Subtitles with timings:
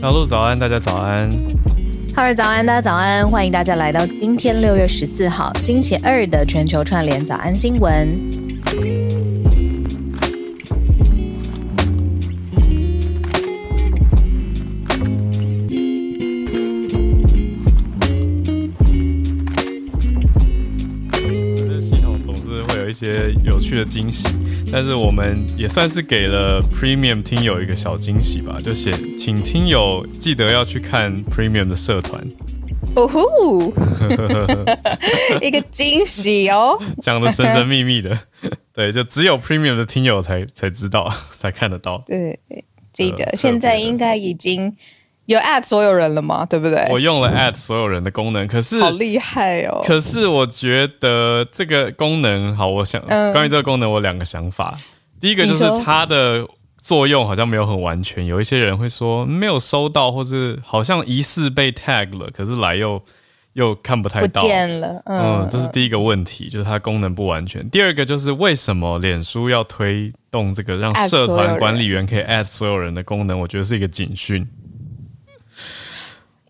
[0.00, 1.30] 小鹿早安，大家早安。
[2.16, 9.09] 浩尔早安，大家早安，欢迎大家来到今天六月十四号星期二的全球串联早安新闻。
[23.70, 24.26] 趣的惊喜，
[24.72, 32.20] 但是我们也算是给了 Premium 听友一个小惊喜吧，就写请听友记得要去看 Premium 的社团。
[32.96, 33.72] 哦呼，
[35.40, 38.18] 一个惊喜哦，讲的神神秘秘的，
[38.74, 42.02] 对，就只有 Premium 的听友才才知道，才看得到。
[42.04, 42.36] 对，
[42.92, 44.74] 记得现在应该已经。
[45.30, 46.44] 有 at 所有人了吗？
[46.44, 46.84] 对不对？
[46.90, 49.80] 我用了 at 所有人的功能，可是好厉害哦！
[49.84, 54.76] 可是我觉得这个功能好，我想、嗯、关于这个功能，我有两个想法。
[55.20, 56.44] 第一个就是它的
[56.82, 63.00] 作用好像没有很完全，有一些人会说没有收到，或是好像疑似被 tag 了，可是来又
[63.52, 65.00] 又看不太到，不见了。
[65.04, 67.70] 嗯，嗯，这是第一个问题，就是它功能不完全。
[67.70, 73.38] 第二个就是为什么脸书要推动这个让社团管理员可以 at 所有人的功能？
[73.38, 74.44] 我觉得是一个警讯。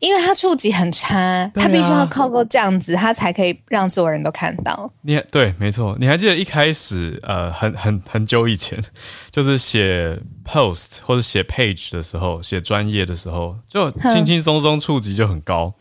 [0.01, 4.91] 因为它触及很差，它必须要靠够这样子，它才可以让所有人都看到。
[5.03, 5.97] 你对，没错。
[6.01, 8.83] 你还记得一开始，呃，很很很久以前，
[9.31, 15.73] 就是写 post 或者写 page 的时候，写专业的时候，就轻轻松松触及就很高。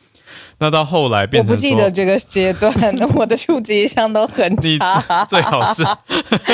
[0.59, 2.71] 那到后来变成，我不记得这个阶段，
[3.15, 5.25] 我的触及一向都很差。
[5.25, 5.81] 最好是，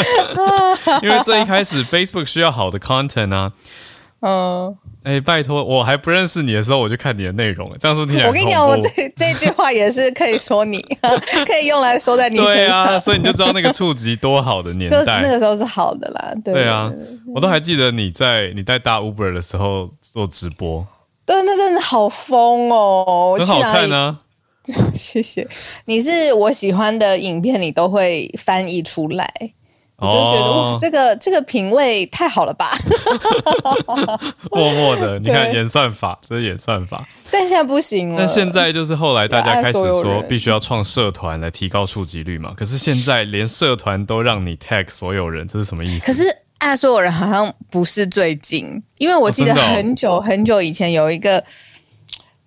[1.01, 3.51] 因为最一开始 Facebook 需要好的 content 啊。
[4.21, 8.27] 嗯，哎、欸，拜托，我还不认识你的时候，我就看你的内容，这样说听起来。
[8.27, 10.81] 我跟你讲，我这这句话也是可以说你，
[11.45, 12.55] 可以用来说在你身上。
[12.55, 16.33] 对啊，所以你就知道那个触及多好的年代，就是那个时候是好的啦。
[16.43, 16.91] 对，对啊，
[17.35, 20.87] 我都还记得你在你在搭 Uber 的时候做直播，
[21.25, 24.19] 对，那真的好疯哦，很好看呢、啊。
[24.95, 25.47] 谢谢，
[25.85, 29.31] 你是我喜欢的影片，你都会翻译出来。
[29.97, 32.77] 我就觉得、哦、哇，这个这个品味太好了吧！
[34.51, 37.07] 默默的，你看演算法，这是演算法。
[37.31, 38.17] 但现在不行了。
[38.19, 42.53] 但现在就是后来大家开始说，必须要创社团来提高触及率嘛。
[42.57, 46.05] 可是现在连社团都让你 tag 所有人，这是什么意思？
[46.05, 46.23] 可是
[46.57, 51.43] 爱所有人好像不是最近，因为我记得很久很久以前有一个。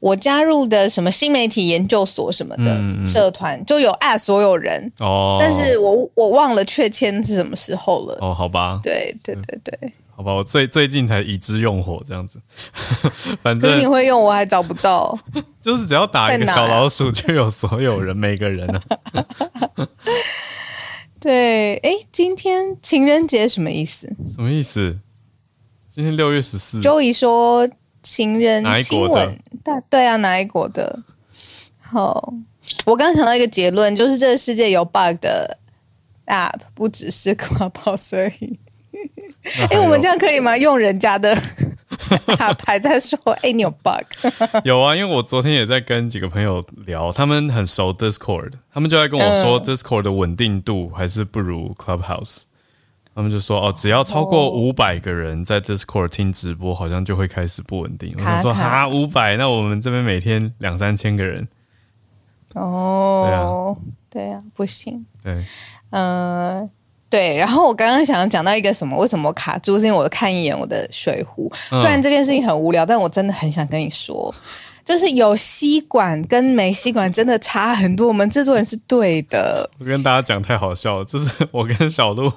[0.01, 8.17] 我加入的什么新媒体研究所什么的社团，就有 at 所有人哦，但是我我忘了确签是什么时候了。
[8.21, 12.39] 哦，好吧，对对对对，好吧，我最最近才已知用火这样子，
[13.43, 15.19] 反正你会用，我还找不到，
[15.61, 18.83] 就是只要打一个小老鼠就有所有人，每个人啊，
[21.19, 24.07] 对，哎，今天情人节什么意思？
[24.33, 25.01] 什么意思？
[25.89, 27.69] 今天六月十四，Joey 说。
[28.09, 30.99] 情人亲吻，大对啊，哪一国的？
[31.81, 32.33] 好，
[32.85, 35.59] 我刚刚想到一个结论，就是这个世界有 bug 的
[36.27, 38.59] app 不只是 Clubhouse 而已。
[39.61, 40.57] 哎、欸，我们这样可以吗？
[40.57, 41.35] 用人家的
[42.39, 44.05] app 还在说，哎、欸，你有 bug？
[44.65, 52.43] 有啊，因为我昨天也在跟几个朋友聊，他们很熟 Discord，他们就在跟我说，Discord 的稳定度还是不如 Clubhouse。
[53.19, 58.15] 他们就说：“哦，只要超过五百个人在 Discord 听直播，好像就会开始不稳定。
[58.17, 59.37] 卡卡”我说：“哈，五百？
[59.37, 61.49] 那我们这边每天两三千个人。”
[62.55, 63.77] 哦，
[64.09, 65.05] 对啊，对啊，不行。
[65.21, 65.33] 对，
[65.91, 66.71] 嗯、呃，
[67.11, 67.37] 对。
[67.37, 68.97] 然后我刚刚想讲到一个什么？
[68.97, 69.81] 为什么卡住？
[69.81, 71.53] 是因为我看一眼我的水壶。
[71.71, 74.33] 虽然这件事情很无聊，但我真的很想跟你说。
[74.89, 79.69] 就是有吸管跟没吸管真的差很多，我们制作人是对的。
[79.79, 82.33] 我跟大家讲太好笑了，这是我跟小鹿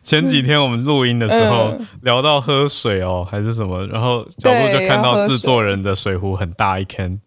[0.00, 7.20] 前几天我们录音的时候、嗯、聊到喝水哦，还是什么，然后小鹿就看到制作人的水壶很大一 can，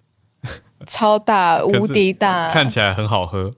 [0.85, 3.55] 超大，无敌大，看起来很好喝。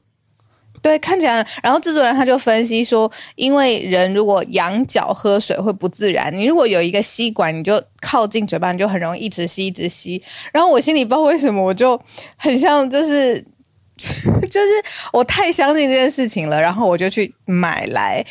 [0.87, 10.21] 对，看起来，然后制作人他就分析说，因为人如果仰角喝水会不自然，你如果有一个吸管，你就靠近嘴巴，你就很容易一直吸一直吸。
[10.53, 11.99] 然后我心里不知道为什么，我就
[12.37, 13.43] 很像就是。
[13.97, 14.67] 就是
[15.11, 18.23] 我太相信这件事情了，然后我就去买来，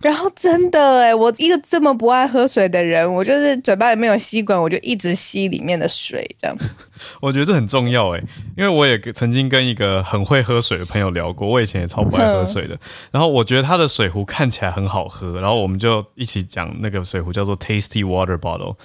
[0.00, 6.56] 然后真的哎，我一个这么不爱喝水的人，我就是嘴巴里面有吸管，我就一直吸里面的水，这样。
[7.20, 8.22] 我觉得这很重要哎，
[8.56, 12.78] 因为我也曾经跟一个很会喝水的朋友聊过，我以前也超不爱喝水的，
[13.12, 18.76] 然后我觉得他的水壶看起来很好喝，然后我们就一起讲那个水壶叫做 Tasty Water Bottle。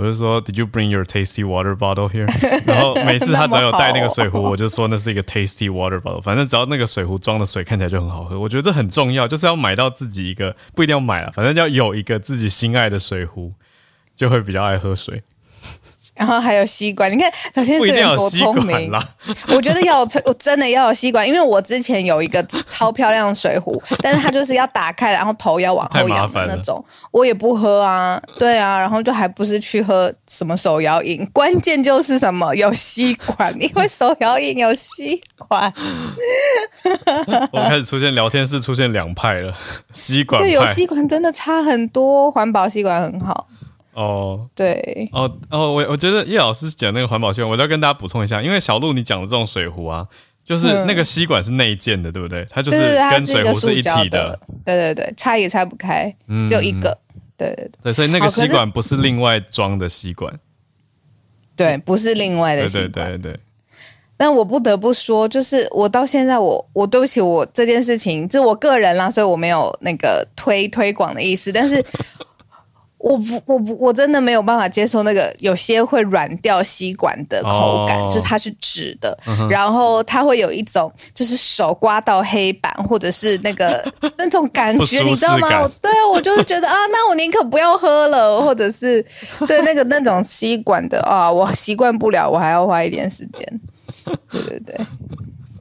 [0.00, 2.26] 我就说，Did you bring your tasty water bottle here？
[2.66, 6.22] 然后每次他只要有带那个水壶，我就说那是一个 tasty water bottle。
[6.22, 13.52] 反正只要那个水壶装的水看起来就很好喝，我觉得这很重要，就是要买到自己一个，不一定要买了，反正要有一个自己心爱的水壶，
[14.16, 15.22] 就会比较爱喝水。
[16.20, 18.92] 然后还有吸管，你看小天使有多聪明。
[19.48, 28.20] 我觉得要 我真的要有吸管，因为我之前有一个超漂亮的水壶， 但是它就是要打开，然后头要往后仰的那种，我也不喝啊。
[28.38, 35.72] 对啊，然后就还不是去喝什么手摇饮，关键就是什么有吸管，因为手摇饮有吸管。
[37.50, 39.56] 我开始出现聊天室出现两派了，
[39.94, 43.48] 吸管对，有吸管真的差很多，环保吸管很好。
[43.92, 50.06] 哦，对，哦哦，我我觉得叶老师讲那个环保吸管，我要跟大家补充一下，因为小鹿你讲的这种水壶啊，
[50.44, 52.46] 就是那个吸管是内建的，对不对？
[52.50, 52.78] 它就是
[53.10, 56.14] 跟水壶是一体的，对对对，拆也拆不开，
[56.48, 56.96] 只有一个，
[57.36, 60.38] 对对对，对，所以那个吸管不是另外装的吸管，
[61.56, 63.40] 对，不是另外的吸管，对对对对。
[64.16, 71.84] 但我不得不说，就是我到现在，我我对不起我这件事情，这我个人啦，所以我没有那个推推广的意思，但是。
[73.00, 83.82] 我不，我不，我真的没有办法接受那个有些会软掉吸管的口感，哦、就是它是纸的，嗯、然后它会有一种就是手刮到黑板或者是那个
[84.18, 85.48] 那种感觉，你知道吗？
[85.80, 89.02] 对啊，我就是觉得 啊，那我宁可不要喝了，或者是
[89.48, 93.60] 对那个那种吸管的啊，我习惯不了，我还要花一点时间。
[94.30, 94.76] 对对对，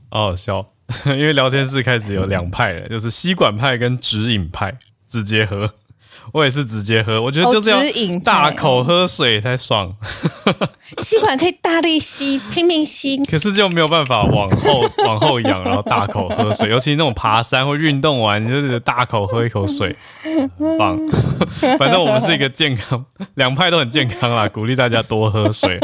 [0.09, 0.65] 好好笑，
[1.05, 4.77] 因为聊天室开始有两派了，就是吸管派跟直饮派，
[5.07, 5.71] 直接喝。
[6.33, 9.95] 我也是直接喝，我觉得就是要大口喝水才爽。
[10.97, 16.67] 吸管可以大力吸，拼命吸，可是就没有办法往后 往后仰，然后大口喝水。
[16.69, 20.97] 尤其那种爬山或运动完，你就是大口喝一口水，很棒。
[21.77, 23.05] 反正我们是一个健康，
[23.35, 25.79] 两派都很健康啦，鼓励大家多喝水，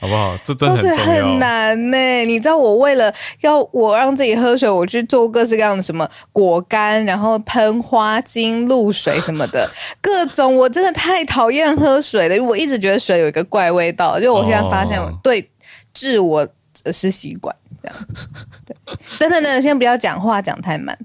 [0.00, 0.36] 好不好？
[0.44, 1.28] 这真的很重要。
[1.28, 3.12] 很难呢、欸，你知道我为了
[3.42, 9.70] 要我让自己喝水，我去做各式各样的什么果干，然后喷花精、露水什么的。
[10.00, 14.18] 各种，我真的太讨厌喝水了，因为我一直觉得水有一个怪味道。
[14.18, 15.50] 就我现在发现，对，
[15.92, 16.46] 治我
[16.92, 17.96] 是习惯这样。
[18.66, 18.76] 对，
[19.18, 20.96] 等等等，先不要讲话，讲太慢，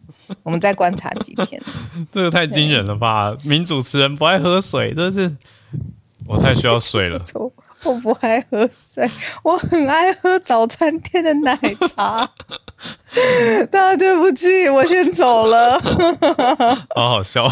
[0.44, 1.62] 我们再观察几天。
[2.12, 3.34] 这个太惊人了吧？
[3.44, 5.36] 名主持人不爱喝水，真是
[6.28, 7.22] 我太需要水了。
[7.84, 9.10] 我不爱喝水，
[9.44, 11.56] 我很爱喝早餐店的奶
[11.88, 12.28] 茶。
[13.70, 15.80] 大家对不起，我先走了。
[16.96, 17.48] 好好笑。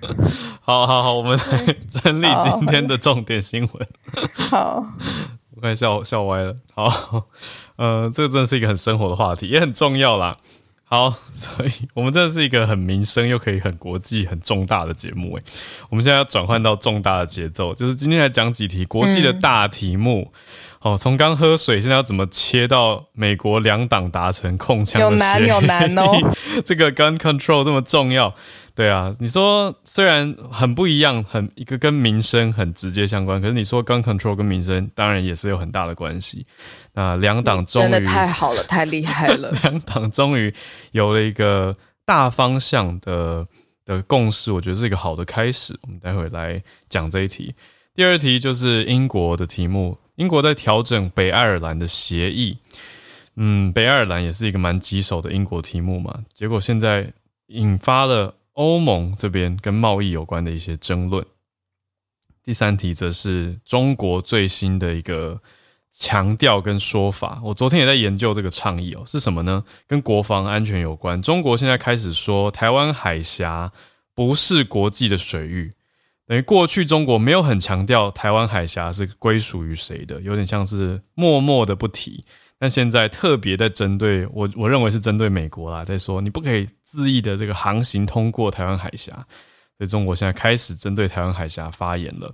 [0.60, 3.88] 好好好，我们来 整理今天的重点新闻。
[4.50, 4.84] 好，
[5.54, 6.56] 我快笑笑歪了。
[6.74, 7.26] 好，
[7.76, 10.36] 呃，这个真的是一个很生活的话题，也很重要啦。
[10.90, 15.42] 好，所以我们真的是一个很民生又可以很国际、很重大的节目诶。
[15.90, 20.32] 我们现在要转换到重大的节奏，就是今天来讲几题国际的大题目。
[20.80, 24.98] 嗯、哦，从刚喝水，现在要怎么切到美国两党达成控枪？
[24.98, 26.12] 有难有难哦。
[26.64, 28.34] 这个 gun control 这么重要。
[28.78, 36.46] 对啊，你说虽然很不一样，很一个跟民生很直接相关，可是你说 gun control 跟民生当然也是有很大的关系。
[36.92, 40.54] 那两党终于真的太好了， 太厉害了， 两党终于
[40.92, 43.44] 有了一个大方向的
[43.84, 45.76] 的共识，我觉得是一个好的开始。
[45.82, 47.52] 我们待会来讲这一题。
[47.96, 52.56] 第二题就是英国的题目，英国在调整北爱尔兰的协议。
[53.34, 57.12] 嗯，北爱尔兰也是一个蛮棘手的英国题目嘛，结果现在
[57.48, 58.36] 引发了。
[58.58, 61.24] 欧盟这边跟贸易有关的一些争论。
[62.42, 65.40] 第三题则是中国最新的一个
[65.92, 67.40] 强调跟说法。
[67.44, 69.64] 我昨天也在研究这个倡议哦，是什么呢？
[69.86, 71.22] 跟国防安全有关。
[71.22, 73.70] 中国现在开始说台湾海峡
[74.12, 75.72] 不是国际的水域，
[76.26, 82.24] 等于过去中国没有很强调台湾海峡是归属于谁的，有点像是默默的不提。
[82.60, 89.12] 但现在特别在针对我，我认为是针对美国啦，在说你不可以恣意的这个航行通过台湾海峡，
[89.76, 92.32] 所以中国现在开始针对台湾海峡发言了。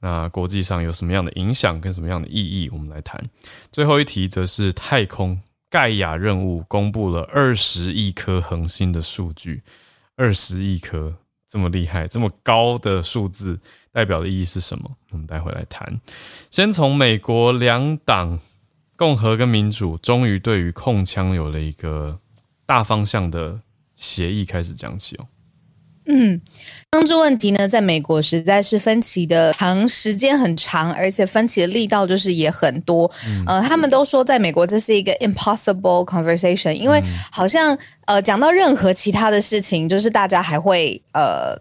[0.00, 2.70] 那国际上有什么样的影响跟什么样的意义？
[2.72, 3.22] 我们来谈。
[3.70, 5.38] 最后一题则是太空
[5.68, 9.60] 盖亚任务公布了二十亿颗恒星的数据，
[10.16, 11.14] 二十亿颗
[11.46, 13.58] 这么厉害，这么高的数字
[13.92, 14.90] 代表的意义是什么？
[15.10, 16.00] 我们待会来谈。
[16.50, 18.40] 先从美国两党。
[19.00, 22.12] 共和跟民主终于对于控枪有了一个
[22.66, 23.56] 大方向的
[23.94, 25.24] 协议，开始讲起哦。
[26.04, 26.38] 嗯，
[26.92, 33.10] 枪支问题呢，在美国实在是分歧的长时间很长，而且分歧的力道就是也很多。
[33.26, 37.02] 嗯、呃，他们都说在美国这是一个 impossible conversation，因为
[37.32, 41.58] 好像呃讲到任何其他的事情，就是大家还会呃。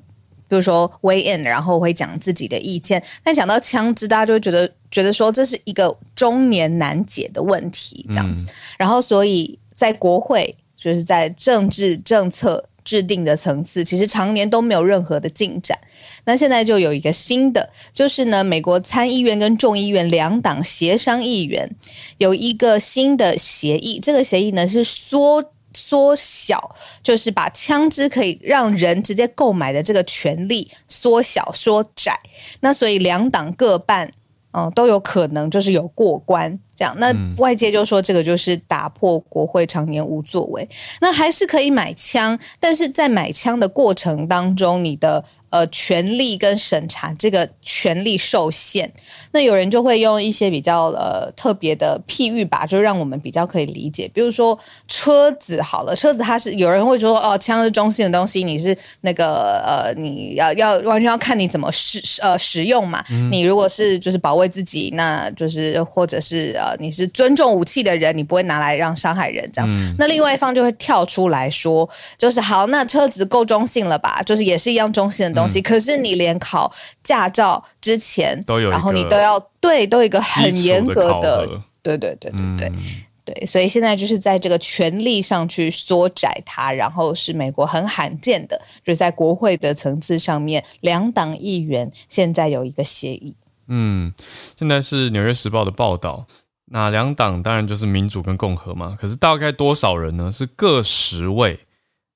[0.50, 3.03] 比如说 weigh in，然后会讲自己的意见。
[3.24, 8.46] 但讲到枪支，大家就会觉得觉得说这是一个中年难解的问题，这样子。
[8.46, 15.77] 嗯、然后，所以在国会，就是在政治政策制定的层次，其实常年都没有任何的进展。
[16.25, 21.69] 那现在就有一个新的，就是呢，美国参议院跟众议院两党协商议员
[22.17, 25.51] 有一个新的协议，这个协议呢是缩。
[25.72, 32.19] 缩小就是把枪支可以让人直接购买的这个权利缩小缩窄，
[32.62, 34.12] 那所以两党各半，
[34.51, 36.96] 嗯，都有可能就是有过关这样。
[37.00, 40.68] 那外界就说这个就是打破国会常年无作为，
[41.01, 45.24] 那还是可以买枪，但是在买枪的过程当中，你的。
[45.50, 48.91] 呃，权利跟审查这个权利受限，
[49.32, 54.08] 那有人就会用一些比较呃特别的譬喻吧，就让我们比较可以理解。
[54.13, 63.03] 比如说车子好了，车子它是有人会说哦，枪是中性的东西，你是那个呃，你要要完全要看你怎么使呃使用嘛。
[63.10, 69.68] 嗯、你如果是就是保卫自己，那就是或者是呃你是尊重武器的人，你不会拿来让伤害人这样。
[69.74, 71.89] 嗯、那另外一方就会跳出来说，
[72.20, 74.22] 就是好，那车子够中性了吧？
[74.24, 75.38] 就是也是一样中性的。
[75.39, 81.48] 东西，可是你连考驾照之前都有，然后你都要对，都有一个很严格的，
[81.81, 82.84] 对对对对对、嗯、
[83.25, 93.34] 对，所以现在就是在这个权力上去缩窄它，然后是美国很罕见的，就是在国会的层次上面，两党议员现在有一个协议。
[93.67, 94.13] 嗯，
[94.58, 96.25] 现在是《纽约时报》的报道，
[96.72, 100.31] 那两党当然就是民主跟共和嘛，可是大概多少人呢？
[100.31, 101.60] 是各十位，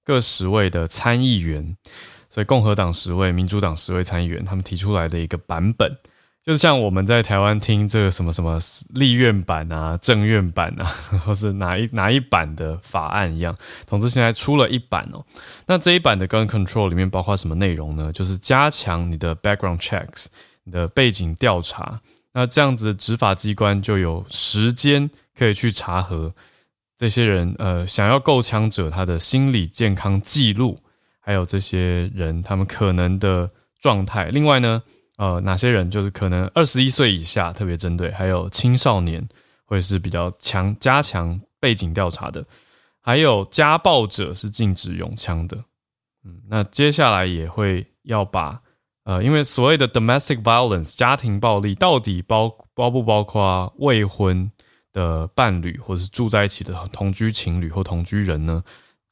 [0.03, 1.77] 各十位的参议员。
[2.33, 5.95] 所以共和党十位，民主党十位参议员，他们提出来的一个版本，
[6.43, 8.57] 就是像我们在台湾听这个什么什么
[8.89, 10.85] 立院版啊、政院版啊，
[11.23, 13.55] 或是哪一哪一版的法案一样。
[13.85, 15.23] 总之，现在出了一版哦。
[15.67, 18.11] 那这一版的 Gun Control 里面包括什么内容呢？
[18.11, 20.25] 就是加强你的 background checks，
[20.63, 22.01] 你的背景调查。
[22.33, 26.31] 那这样子，执法机关就有时间可以去查核
[26.97, 30.79] 这些人，呃，想要购枪者他的心理健康记录。
[31.25, 33.47] 还有这些人，他们可能的
[33.79, 34.25] 状态。
[34.25, 34.83] 另外呢，
[35.15, 39.25] 呃，哪些人就是可能二十一岁以下特别针对，还有青少年
[39.63, 42.43] 会是比较强加强背景调查的，
[42.99, 45.57] 还有家暴者是禁止用枪的。
[46.25, 48.59] 嗯，那接下来也会要把
[49.05, 54.51] 呃，因为所谓的 domestic violence 家庭暴力到底包包不包括未婚
[54.91, 58.61] 的伴侣，或是住在一起的同居情侣或同居人呢？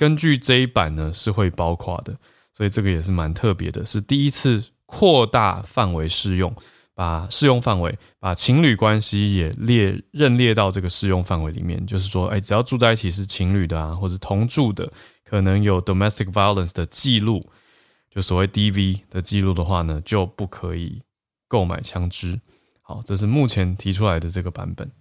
[0.01, 2.11] 根据这一版呢，是会包括的，
[2.51, 6.51] 所以这个也是蛮特别的，是第一次扩大范围适用，
[6.95, 14.89] 把适用范围把情侣关系也列认列到这个适用范围里面，就是说，哎，只要住在一起是情侣的啊，或者同住的，
[15.23, 17.47] 可能有 domestic violence 的记录，
[18.09, 20.99] 就所谓 DV 的记录的话呢，就不可以
[21.47, 22.41] 购买枪支。
[22.81, 24.91] 好，这是目前提出来的这个版本。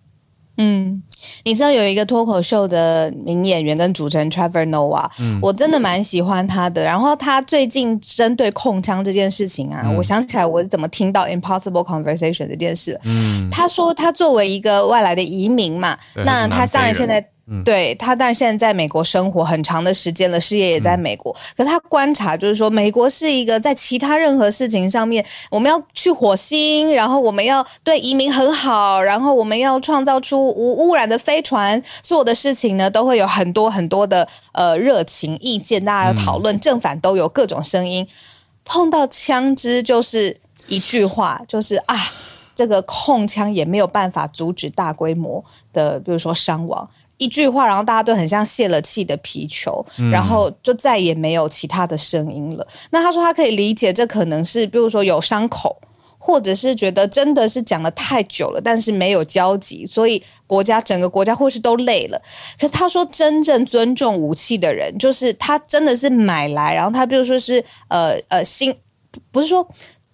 [0.56, 1.02] 嗯，
[1.44, 6.84] 你知道有一个脱口秀的名演员跟主持人 Trevor Noah，嗯，我真的蛮喜欢他的。
[6.84, 13.00] 然后他最近针对控枪这件事情啊，嗯，我想起来我是怎么听到 Impossible Conversation 这件事。
[13.04, 17.26] 嗯，他说他作为一个外来的移民嘛，那他当然现在。
[17.52, 21.32] 嗯、对他，但现在在美国生活很长的时间了，事业也在美国。
[21.32, 38.06] 嗯、可是他观察就是说，美国是一个在其他任何事情上面，我们要去火星，然后我们要对移民很好，然后我们要创造出无污染的飞船，所有的事情呢，都会有很多很多的呃热情意见，大家要讨论，正反都有各种声音。
[38.64, 40.36] 碰到枪支就是
[40.68, 41.96] 一句话，就是啊，
[42.54, 46.88] 这个控枪也没有办法阻止大规模的，比如说伤亡。
[47.20, 52.66] 一句话，然后大家都很像泄了气的皮球，嗯、然后就再也没有其他的声音了。
[52.90, 55.76] 那他说他可以理解，这可能是比如说有伤口，
[56.16, 62.18] 或者是觉得真的是讲了太久了，但是没有交集，所以国家整个国家或是都累了。
[62.58, 68.74] 可是他说，真正尊重武器的人，就是他真的是买来，然后他比如说是呃呃新，
[69.30, 69.68] 不是说。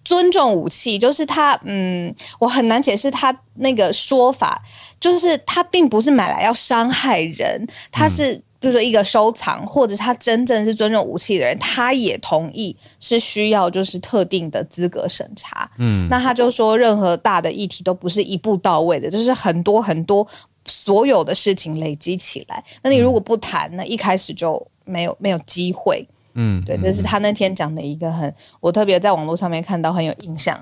[0.07, 4.63] 尊重武器，就是他，嗯，我很难解释他那个说法，
[5.01, 20.25] 就是他并不是买来要伤害人，他是比如说一个收藏，或者他真正是尊重武器的人，他也同意是需要就是特定的资格审查，嗯，那他就说任何大的议题都不是一步到位的，就是很多很多
[20.65, 26.07] 所有的事情累积起来，那你如果不谈，那一开始就没有没有机会。
[26.39, 30.55] 嗯，对，这是他那天讲的一个很，我特别在网络上面看到很有印象。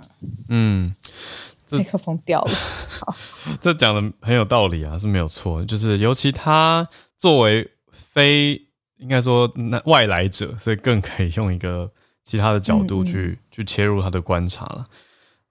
[0.49, 0.89] 嗯，
[1.69, 2.53] 麦克风掉了。
[3.01, 3.13] 好，
[3.61, 5.63] 这讲的很有道理啊，是没有错。
[5.65, 8.61] 就是尤其他作为非
[8.97, 11.91] 应该说那外来者，所以更可以用一个
[12.23, 14.87] 其他的角度去、嗯、去切入他的观察了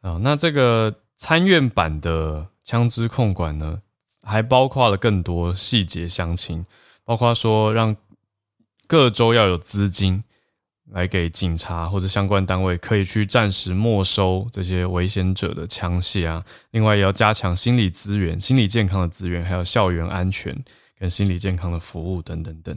[0.00, 0.19] 啊。
[0.23, 3.81] 那这个参院版的枪支控管呢，
[4.23, 6.64] 还包括了更多细节详情，
[7.04, 7.95] 包括说让
[8.95, 10.23] 各州要有资金
[10.93, 16.45] 来给警察或者相关单位可以去暂时没收这些危险者的枪械啊。
[16.71, 20.57] 另外，也要加强心理资源、心理健康的资源，还有校园安全
[20.97, 22.73] 跟心理健康的服务等等等。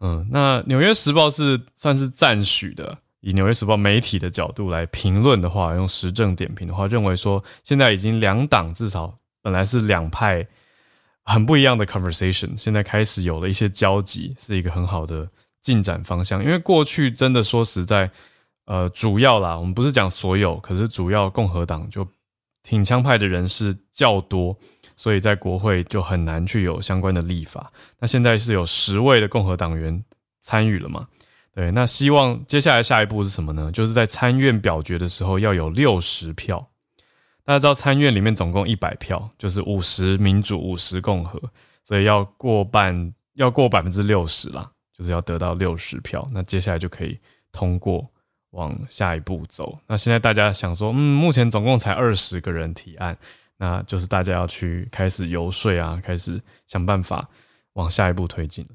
[0.00, 2.98] 嗯，那《纽约时报》是算是赞许的。
[3.20, 10.44] 以《纽约时报》媒体的角度来评论的话，用实证点评的话，认为说现在已经两党至少本来是两派
[11.24, 15.28] 很不一样的 conversation，现在开始有了一些交集，是一个很好的
[15.62, 16.42] 进展方向。
[16.42, 18.10] 因为过去真的说实在，
[18.66, 22.06] 呃，主要啦，我们不是讲所有，可是主要共和党就
[22.62, 24.56] 挺枪派的人士较多。
[24.96, 27.72] 所以在国会就很难去有相关的立法。
[27.98, 30.04] 那现在是有十位的共和党员
[30.42, 31.08] 参与了嘛？
[31.54, 33.72] 对，那希望接下来下一步是什么呢？
[33.72, 36.68] 就是在参院表决的时候要有六十票。
[37.44, 41.40] 大家知道参院里面总共一百票，就是五十民主，五十共和，
[41.84, 46.26] 所以要过半，要过百分之六十啦，就是要得到六十票。
[46.32, 47.18] 那接下来就可以
[47.50, 48.04] 通过
[48.50, 49.76] 往下一步走。
[49.86, 53.16] 那现在大家想说，嗯，目前总共才二十个人提案。
[53.56, 57.28] 那就是大家要去开始游说啊，开始想办法
[57.74, 58.70] 往下一步推进了。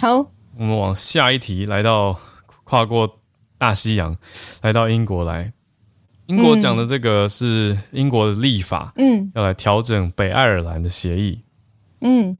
[0.00, 2.18] 好，我们往下一题，来到
[2.64, 3.20] 跨过
[3.56, 4.16] 大西洋，
[4.62, 5.52] 来到英国来。
[6.30, 11.40] 英国讲的这个是英国的立法，嗯，要来调整北爱尔兰的协议，
[12.00, 12.36] 嗯。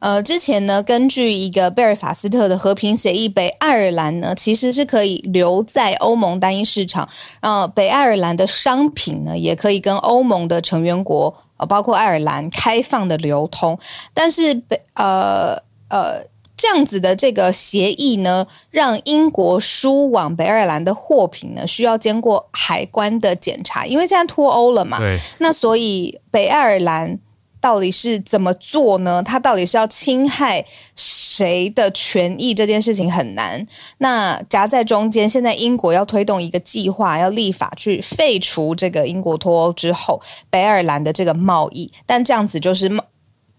[0.00, 7.08] 呃，之前呢，根据一个贝尔法斯特的和平协议，北爱尔兰呢其实是可以留在欧盟单一市场，
[7.40, 13.76] 呃，北爱尔兰的商品呢也可以跟欧盟的成员国，呃，包括爱尔兰开放的流通。
[14.14, 15.56] 但是北呃
[15.88, 16.22] 呃
[16.58, 27.18] 这样子的这个协议呢，让英国输往北爱尔兰的货品呢需要经过海关的检查，因为现在脱欧了嘛，对，那所以北爱尔兰。
[27.60, 29.20] 到底是怎么做呢？
[29.20, 32.54] 它到底是要侵害谁的权益？
[32.54, 33.66] 这件事情很难。
[33.98, 42.88] 那夹在中间，现在英国要推动一个计划，要立法去废除这个英国脱欧之后北爱尔兰的这个贸易，但这样子就是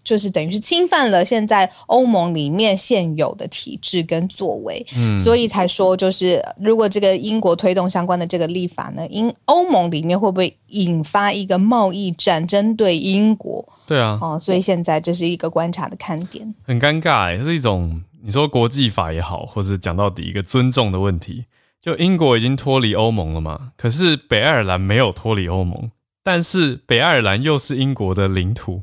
[0.02, 13.66] 就是等于是侵犯了现在欧盟里面现有的体制跟作为，嗯，所以才说就是如果这个英国推动相关的这个立法呢，英欧盟里面会不会引发一个贸易战针对英国？
[13.86, 21.44] 对啊，哦，所以现在这是一个观察的看点，很尴尬诶，是一种你说国际法也好，或者讲到底一个尊重的问题。
[21.82, 25.90] 就英国已经脱离欧盟了嘛，可是北爱尔兰没有脱离欧盟，
[26.22, 28.80] 但是北爱尔兰又是英国的领土。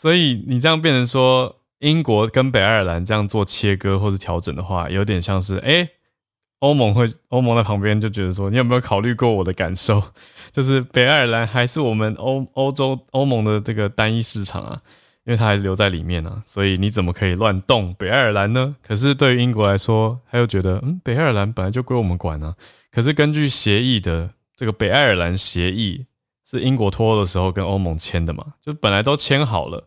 [0.00, 5.86] 所以你这样变成说，英国跟北爱尔兰这样做切割或者调整的话，有点像是，诶，
[6.60, 10.02] 欧盟会，欧盟在旁边就觉得说，你有没有考虑过我的感受？
[10.52, 14.80] 就是北爱尔兰还是我们欧欧洲欧盟的这个单一市场啊，
[15.26, 18.74] 因为它还是留在里面啊，所以你怎么可以乱动北爱尔兰呢？
[18.82, 22.54] 可是对于英国来说，他又觉得，嗯，北爱尔兰本来就归我们管啊。
[22.90, 26.06] 可是根据协议的这个北爱尔兰协议。
[26.50, 28.44] 是英国脱欧的时候跟欧盟签的嘛？
[28.60, 29.84] 就本来都签好了，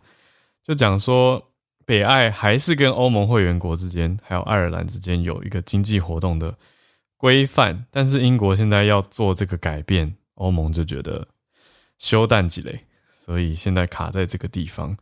[0.65, 1.51] 就讲说
[1.85, 6.55] 北爱还是跟欧盟会员国之间，还有爱尔兰之间有一个经济活动的
[7.17, 7.85] 规范。
[7.91, 11.27] 但是英国现在要做这个改变，欧盟就觉得
[11.99, 12.79] 修蛋几雷，
[13.25, 14.95] 所以现在卡在这个地方。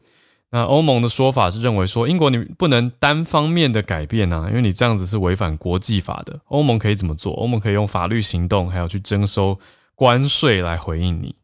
[0.49, 6.41] 那欧盟的说法是认为说，英国你不能单方面的改变啊，因为你这样子是违反国际法的。
[6.45, 7.31] 欧盟可以怎么做？
[7.35, 9.57] 欧盟可以用法律行动，还有去征收
[9.93, 11.35] 关税来回应你。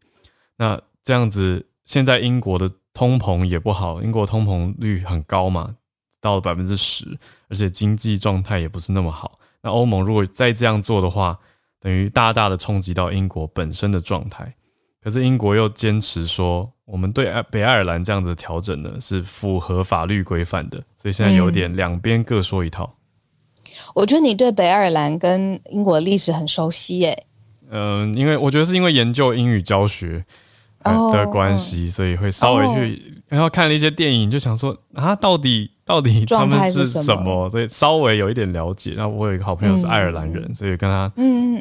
[0.57, 5.75] 那这样子，现在英国的通膨也不好，英国通膨率很高嘛，
[6.19, 7.17] 到了百分之十，
[7.47, 9.39] 而且经济状态也不是那么好。
[9.61, 11.39] 那欧盟如果再这样做的话，
[11.79, 14.55] 等于大大的冲击到英国本身的状态。
[15.01, 22.89] 可是英国又坚持说，我们对北爱尔兰这样子的调整呢，是符合法律规范的，所以现在有点两边各说一套。
[23.63, 23.71] 嗯。
[23.93, 27.25] 我觉得你对北爱尔兰跟英国的历史很熟悉耶。
[27.69, 30.25] 嗯，因为我觉得是因为研究英语教学。
[31.11, 37.49] 的关系，所以会稍微去，然后看了一些电影，就想说啊，到底到底他们是什么？
[37.49, 38.93] 所以稍微有一点了解。
[38.95, 41.11] 那我有一个好朋友是爱尔兰人，所以跟他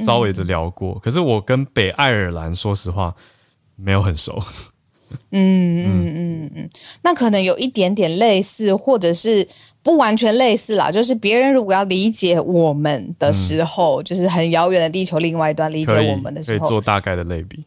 [0.05, 0.99] 稍微的聊过。
[1.01, 3.15] 可是我跟北爱尔兰说实话
[3.77, 4.43] 没有很熟。
[5.31, 6.71] 嗯嗯嗯嗯，
[7.03, 9.47] 那可能有一点点类似，或者是
[9.81, 10.91] 不完全类似啦。
[10.91, 17.65] 就是别人如果要理解我们的时候，就是很遥远的地球另外一端理解我们的时候，可以做大概的类比。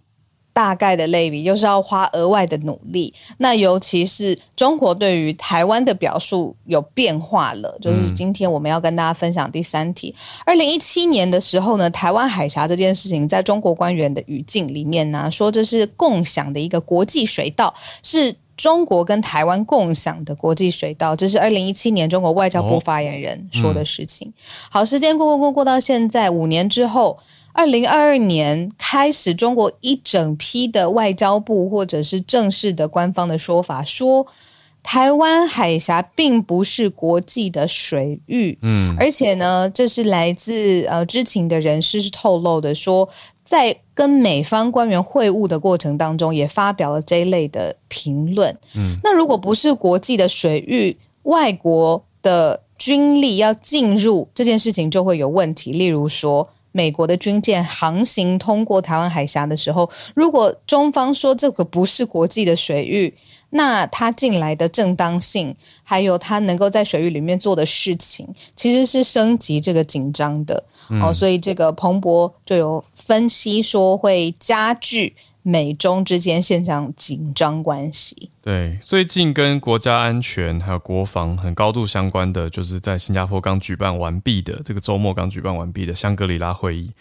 [0.59, 3.13] 大概的类比，又是要花额外的努力。
[3.37, 10.13] 那尤其是中国对于台湾的表述有变化了，就是今天我们要跟大家分享第三题。
[10.45, 18.35] 二零一七年的时候呢，台湾海峡这件事情，在中国官员的语境里面呢，说这是共享的一个国际水道，是。
[18.59, 24.27] 中国跟台湾共享的国际水道，这是二零一七年中国外交部发言人说的事情。
[24.27, 27.17] 哦嗯、好，时间过过过过到现在五年之后，
[27.53, 34.27] 二零二二年开始，中国一整批的外交部或者是正式的官方的说法说，
[34.81, 38.57] 台湾海峡并不是国际的水域。
[38.61, 43.09] 嗯，而且呢，这是来自呃知情的人士是透露的说。
[43.43, 48.55] 在跟美方官员会晤的过程当中，也发表了这一类的评论。
[48.75, 55.71] 嗯，那如果不是国际的水域，外国的军力要进入这件事情就会有问题。
[55.71, 56.47] 例如说，
[56.79, 63.13] 美国的军舰航行通过台湾海峡的时候，如果中方说这个不是国际的水域，
[63.49, 70.63] 那他进来的正当性，还有他能够在水域里面做的事情，其实是升级这个紧张的。
[70.89, 78.31] 嗯、哦，所以这个彭博就有分析说，会加剧美中之间现象紧张关系。
[78.41, 86.91] 对，最近跟国家安全还有国防很高度相关的，就是在新加坡刚举办完毕的这个周末刚举办完毕的香格里拉会议。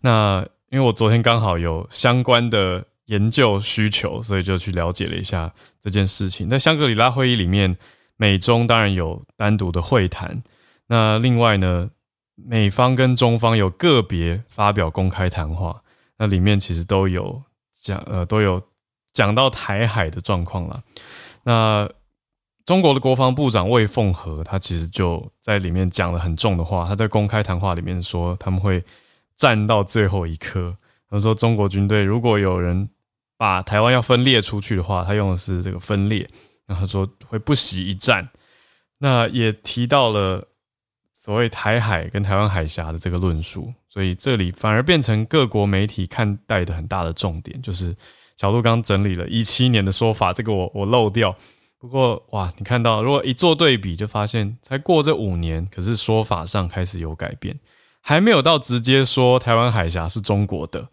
[0.00, 6.48] 那因为我昨天刚好有相关的研究需求，所以就去了解了一下这件事情。
[6.48, 7.76] 在香格里拉会议里面，
[8.16, 10.42] 美中当然有单独的会谈。
[10.86, 11.90] 那另外呢，
[12.34, 15.82] 美方跟中方有个别发表公开谈话，
[16.18, 17.40] 那里面其实都有
[17.84, 18.60] 讲，呃，都有
[19.12, 20.82] 讲到台海的状况了。
[21.42, 21.88] 那
[22.64, 26.88] 中国的国防部长魏凤和，他其实就在里面讲了很重的话。
[26.88, 28.82] 他在公开谈话里面说，他们会
[29.36, 30.74] 战到最后一刻。
[31.10, 32.88] 他说，中国军队如果有人
[33.36, 36.26] 把台湾要分裂出去的话，他用的是这个分裂。
[36.66, 38.30] 然后说会不惜一战。
[38.98, 40.48] 那也提到了。
[41.24, 47.94] 所谓台海跟台湾海峡的这个论述，所以这里反而变成各国媒体看待的很大的重点，就是
[48.36, 51.34] 小鹿刚整理了一七年的说法，这个我我漏掉。
[51.78, 57.58] 不过哇，你看到如果一做对比，就发现才过这五年，可是说法上开始有改变，
[58.02, 60.86] 还没有到直接说台湾海峡是中国的，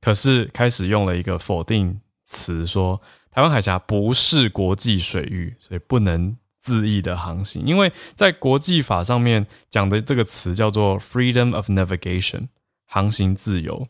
[0.00, 6.36] 可是开始用了一个否定词，说台湾海峡不是国际水域，所以不能。
[6.66, 12.48] 恣意的航行，因为在国际法上面讲的这个词叫做 freedom of navigation，
[12.86, 13.80] 航行自由。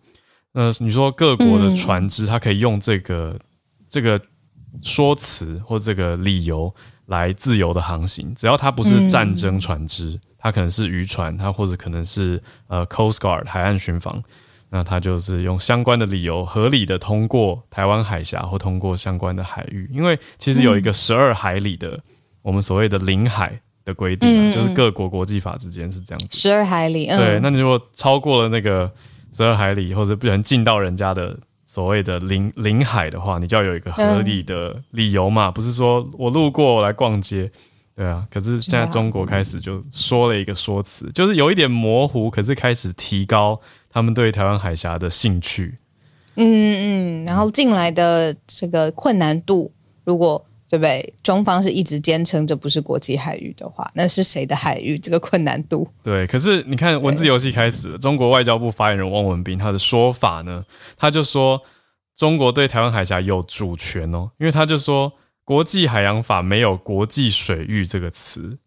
[0.53, 3.41] 呃，你说各国的船只，它可以用这个、嗯、
[3.89, 4.21] 这个
[4.83, 6.75] 说辞或这个理由
[7.07, 14.23] 来自由的航行，只要它不是战争船只，它可能是渔船，它或者可能是呃 coast guard 海岸巡防，
[14.71, 22.03] 那它就是用相关的理由合理的通过台湾海峡或通过相关的海域，因为其实有一个十二海里的。
[22.47, 27.09] 我们所谓的领海的规定，啊，嗯、就是各国国际法之间是这样子，十二海里。
[27.09, 28.89] 嗯、对，那你如果超过了那个
[29.33, 37.51] 十二海里，或者不小心进到人家的所谓的领领海的话，你就要有一个合理的理由嘛，嗯、不是说我路过我来逛街，
[37.97, 38.25] 对啊。
[38.31, 45.75] 可是现在中国开始就说了一个说辞，就是有一点模糊，可是开始提高他们对台湾海峡的兴趣。
[46.37, 49.73] 嗯嗯，然后进来的这个困难度，
[50.05, 50.47] 如果。
[50.69, 51.15] 对不对？
[51.23, 54.99] 中方是一直坚称这不是国际海域的话，那是谁的海域？
[54.99, 55.87] 这个困难度。
[56.03, 60.65] 对，可是你看文字游戏开始，中国外交部发言人汪文斌他的说法呢，
[60.97, 61.63] 他就说
[62.17, 65.13] 中国对台湾海峡有主权哦，因为他就说
[65.45, 68.59] 国际海洋法没有国际水域这个词。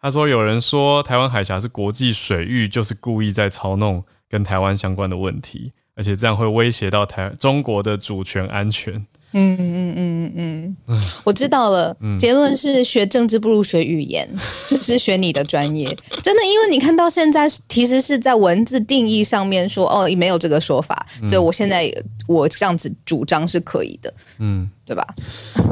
[0.00, 9.06] 他说有人说台湾海峡是国际水域，就是故意在操弄跟台湾相关的问题，而且这样会威胁到台中国的主权安全。
[9.32, 11.96] 嗯嗯嗯嗯嗯嗯，我知道了。
[12.00, 14.28] 嗯、结论是学政治不如学语言，
[14.68, 15.86] 就是学你的专业。
[16.22, 21.92] 真的，因为你看到现在其实是在文字定义上面说哦，没有这个说法，嗯、所以我现在
[22.26, 24.12] 我这样子主张是可以的。
[24.38, 25.06] 嗯，对吧？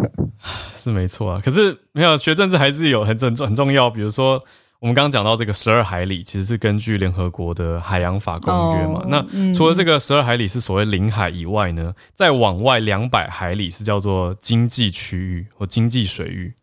[0.77, 1.41] 是没错啊。
[1.45, 4.43] 可是没有学政治还是有很很很重要，比如说。
[4.81, 9.01] 我们刚刚讲到这个十二海里，其实是根据联合国的海洋法公约嘛。
[9.01, 16.55] Oh, 那除了这个十二海里是所谓领海以外呢，再往外两百海里是叫做经济区域或经济水域，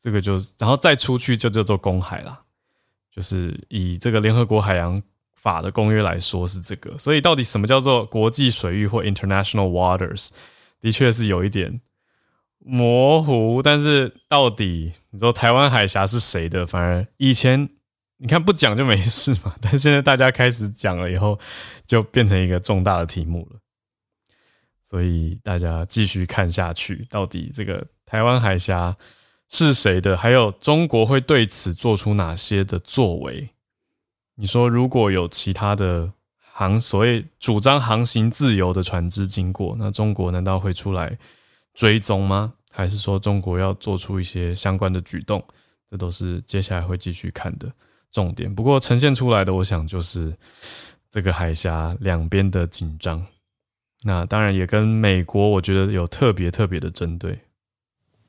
[0.00, 2.40] 这个就是，然后再出去就叫做公海啦。
[3.12, 5.02] 就是以这个联合国海洋
[5.34, 6.96] 法的公约来说是这个。
[6.96, 10.28] 所以到底什么叫做国际水域或 international waters，
[10.80, 11.80] 的确是有一点。
[12.58, 16.66] 模糊，但是到底你说台湾海峡是谁的？
[16.66, 17.68] 反而以前
[18.18, 21.38] 你看不讲就没事嘛，但现在大家开始讲了以后，
[21.86, 23.60] 就变成一个重大的题目了。
[24.82, 28.96] 所以大家继续看下去，到底这个台湾海峡
[29.50, 30.16] 是谁的？
[30.16, 33.50] 还有中国会对此做出哪些的作为？
[34.34, 41.18] 你说如果有其他的航所谓主张航行自由的船只经过，那中国难道会出来
[41.78, 42.54] 追踪吗？
[42.72, 45.40] 还是说中国要做出一些相关的举动？
[45.88, 47.70] 这都是接下来会继续看的
[48.10, 48.52] 重点。
[48.52, 50.34] 不过呈现出来的，我想就是
[51.08, 53.24] 这个海峡两边的紧张。
[54.02, 57.38] 那当然也跟美国，我觉得有特别特别的针对。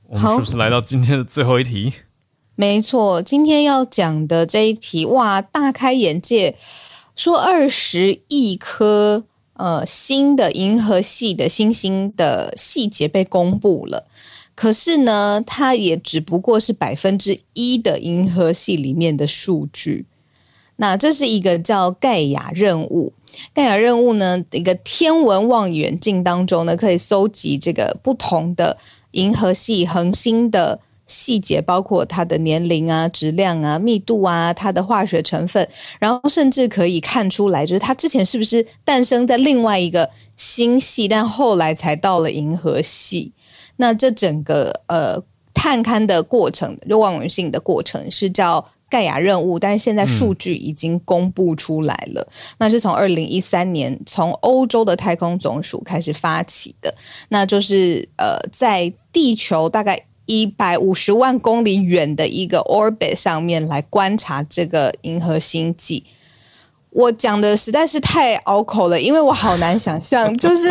[0.04, 1.94] 我们是不是来到今天的 最后一题？
[2.54, 6.56] 没错，今天要讲的这一题，哇，大开眼界！
[7.16, 9.26] 说二十亿颗
[9.60, 14.08] 呃新的银河系的星星的细节被公布了。
[14.56, 20.06] 可是呢，它也只不过是百分之一的银河系里面的数据。
[20.78, 23.14] 那这是一个叫盖亚任务。
[23.54, 28.78] 盖亚任务呢，一个天文望远镜当中呢，可以搜集这个不同的
[29.12, 35.68] 银河系恒星的细节，包括它的年龄啊、质量啊、密度啊、它的化学成分，
[36.00, 43.34] 然后甚至可以看出来，就是它之前是不是诞生在另外一个星系，但后来才到了银河系。
[43.78, 45.22] 那这整个呃
[45.54, 52.28] 探勘的过程，就望远镜的过程是叫盖亚任务，但是现在数据已经公布出来了。
[52.58, 56.94] 那是从二零一三年从欧洲的太空总署开始发起的，
[57.30, 66.06] 那就是呃在地球大概一百五十万公里远的一个 orbit 上面来观察这个银河星际。
[66.92, 70.70] 我讲的实在是太拗口了，因为我好难想象， 就是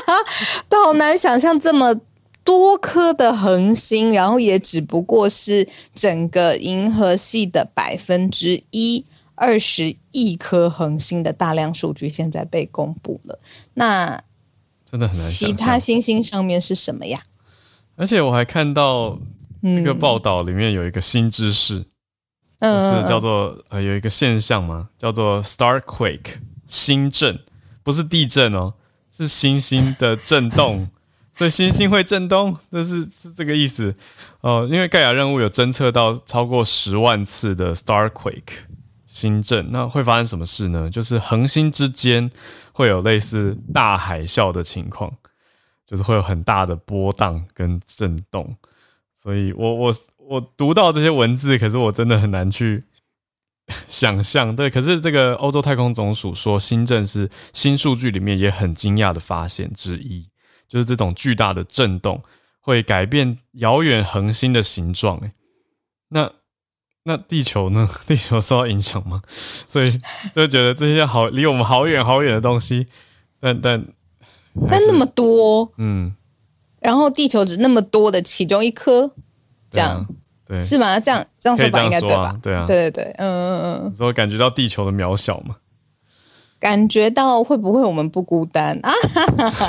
[0.70, 2.00] 都好难想象这么。
[2.46, 9.04] 多颗的恒星，然后也只不过是整个银河系的百分之一，
[9.34, 13.40] 二十亿颗恒星的大量数据现在被公布了。
[13.74, 14.22] 那
[14.88, 15.28] 真的很难。
[15.28, 17.20] 其他星星上面是什么呀？
[17.96, 19.18] 而且我还看到
[19.62, 21.84] 这个报道里面有一个新知识，
[22.60, 27.40] 嗯，就是叫做呃有一个现象嘛，叫做 Starquake 星震，
[27.82, 28.74] 不是地震哦，
[29.10, 30.88] 是星星的震动。
[31.38, 33.92] 所以星星会震动，这是是这个意思
[34.40, 34.68] 哦、呃。
[34.68, 38.64] 因为盖亚任务有侦测到超过十万次的 Starquake
[39.04, 40.88] 星震，那会发生什么事呢？
[40.88, 42.30] 就是恒星之间
[42.72, 45.12] 会有类似大海啸的情况，
[45.86, 48.56] 就是会有很大的波荡跟震动。
[49.14, 52.84] 所以我我我读到这些文字，可是我真的很难去
[53.88, 54.54] 想象。
[54.54, 60.28] 对，可是这个欧洲太空总署说，星震是新数据里面也很惊讶的发现之一。
[60.68, 62.24] 就是这种巨大的震动
[62.58, 65.30] 会改变遥远恒星的形状，诶，
[66.08, 66.32] 那
[67.04, 67.88] 那地球呢？
[68.04, 69.22] 地球受到影响吗？
[69.68, 70.00] 所以
[70.34, 72.88] 就觉得这些好离我们好远好远的东西，
[73.38, 73.86] 但但
[74.70, 76.14] 但那么多，嗯，
[76.80, 79.10] 然后地球只那么多的其中一颗，
[79.70, 80.06] 这样
[80.46, 80.98] 对，是吗？
[81.00, 82.38] 这样这样说法应该对吧？
[82.42, 85.56] 对啊，对对对，嗯嗯嗯，所以感觉到地球的渺小嘛。
[86.58, 88.90] 感觉到会不会我们不孤单啊？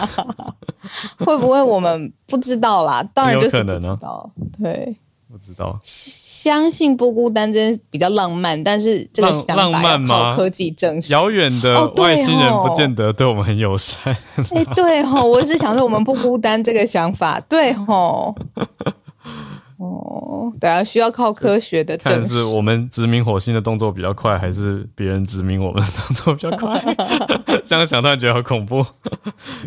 [1.19, 3.03] 会不会我们不知道啦？
[3.13, 4.31] 当然就是不知道。
[4.57, 4.95] 对，
[5.37, 5.79] 不知道。
[5.83, 11.13] 相信不孤单真比较浪漫，但是这个想法要靠科技证实。
[11.13, 14.15] 遥远的外星人不见得对我们很友善。
[14.55, 18.35] 哎，对吼，我是想说我们不孤单这个想法，对吼。
[19.77, 22.43] 哦，对啊，需要靠科学的证实。
[22.43, 26.83] 我们殖民火星的动作比较快，还是别人殖民我们的动作比较快？
[27.63, 28.83] 这样想突然觉得好恐怖。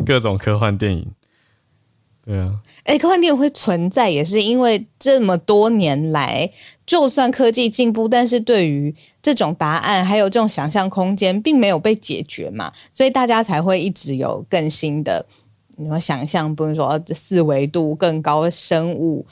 [0.05, 1.07] 各种科幻电影，
[2.23, 6.51] 对啊，哎、欸，科幻电影会存在，也是因为这么多年来，
[6.85, 15.25] 就算科技进步，但是对于这种答案还有这种想象空间，并没有被解决嘛，所以大家才会一直有更新的，
[15.77, 19.25] 你说想象，不能说这四维度更高的生物。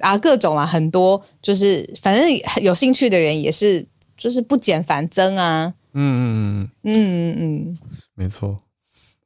[0.00, 2.22] 啊，各种啊，很多就是，反正
[2.62, 5.72] 有兴趣的人也是，就是不减反增啊。
[5.94, 7.78] 嗯嗯嗯嗯嗯嗯，
[8.14, 8.58] 没错，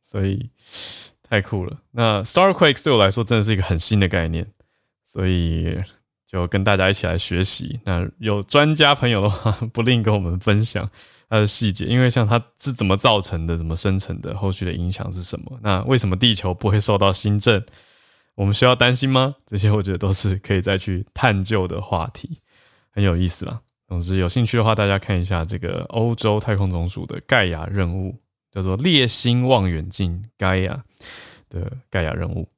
[0.01, 0.49] 所以
[1.31, 1.75] 太酷了。
[1.93, 4.47] 那 Starquakes 对我来说真的是一个很新的概念，
[5.07, 5.79] 所以
[6.27, 7.81] 就跟大家一起来学习。
[7.85, 10.91] 那有专家朋友的话， 不吝跟我们分享
[11.29, 15.59] 它的细节，因为像它是怎么造成的，怎么生成的，后续的影响是什么？
[15.63, 17.65] 那为什么地球不会受到星震？
[18.35, 19.37] 我们需要担心吗？
[19.47, 22.39] 这些我觉得都是可以再去探究的话题，
[22.91, 23.61] 很有意思啦。
[23.87, 28.17] 总之，有兴趣的话，大家看一下这个欧洲太空总署的盖亚任务，
[28.51, 30.83] 叫做猎星望远镜盖亚
[31.49, 32.49] 的盖亚任务，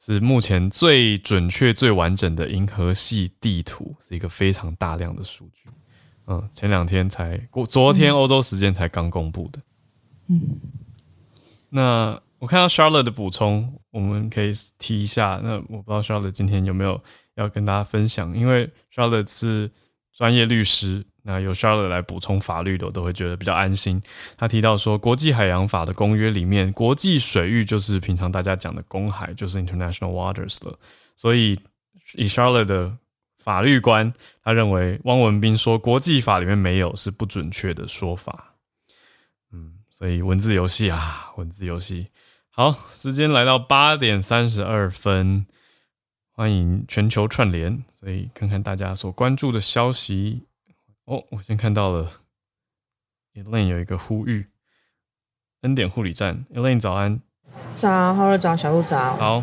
[0.00, 5.68] 是目前最准确、最完整的银河系地图，是一个非常大量的数据。
[6.26, 9.60] 嗯，前两天才过，昨天欧洲时间才刚公布的。
[10.28, 10.60] 嗯，
[11.68, 12.22] 那。
[12.42, 15.40] 我看到 Charlotte 的补充，我们可以提一下。
[15.44, 17.00] 那我不知道 Charlotte 今天有没有
[17.36, 19.70] 要跟大家分享，因为 Charlotte 是
[20.12, 24.02] 专业律师，那由 Charlotte 来补充法律的，我都会觉得比较安心。
[24.36, 30.76] 他提到说，国际海洋法的公约里面，国际水域就是平常大家讲的公海，就是 International Waters 了。
[31.14, 31.56] 所以
[32.14, 32.92] 以 Charlotte 的
[33.38, 38.54] 法律观，他认为汪文斌说国际法里面没有是不准确的说法。
[39.52, 42.08] 嗯，所以文字游戏啊，文字游戏。
[42.50, 45.46] 好，时间来到八点三十二分，
[46.32, 50.42] 欢迎全球串联，所以看看大家所关注的消息。
[51.04, 52.10] 哦，我先看到了
[53.34, 54.46] ，Elaine 有一个呼吁，
[55.62, 57.20] 恩典护理站，Elaine 早安，
[57.74, 59.42] 早，好了，早，小鹿早，好。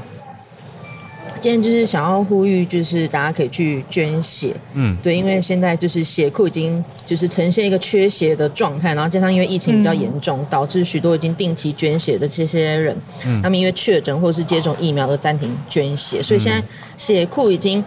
[1.41, 16.61] 今天就是想要呼吁，就是大家可以去捐血，嗯，对，因为现在就是血库已经就是呈现一个缺血的状态，然后加上因为疫情比较严重，嗯、导致许多已经定期捐血的这些人，嗯，他们因为确诊或者是接种疫苗而暂停捐血，所以现在
[16.97, 17.81] 血库已经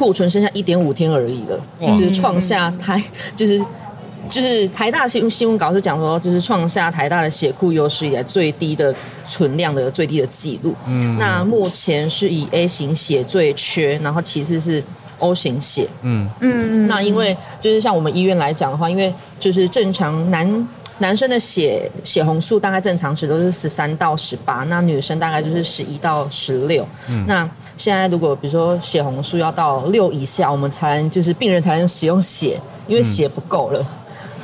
[0.00, 3.02] 库存剩下一点五天而已了，嗯、就是创下台
[3.36, 3.62] 就是。
[4.28, 8.94] 就是台大新新闻稿是讲说，就是创下台大的血库有史以来最低的
[9.28, 10.72] 存量的最低的记录。
[10.86, 14.80] 嗯，那目前是以 A 型血最缺，然后其次是
[15.18, 15.88] O 型血。
[16.02, 20.68] 嗯嗯，那因为就是像我们医院来讲的话，因为就是正常男
[21.00, 26.86] 男生的血血红素大概正常值都是十三到十八，那女生大概就是十一到十六。
[27.08, 33.84] 嗯，那现在如果比如说血红素要到六以下，我们才能就是病人才能使用血，因为血不够了。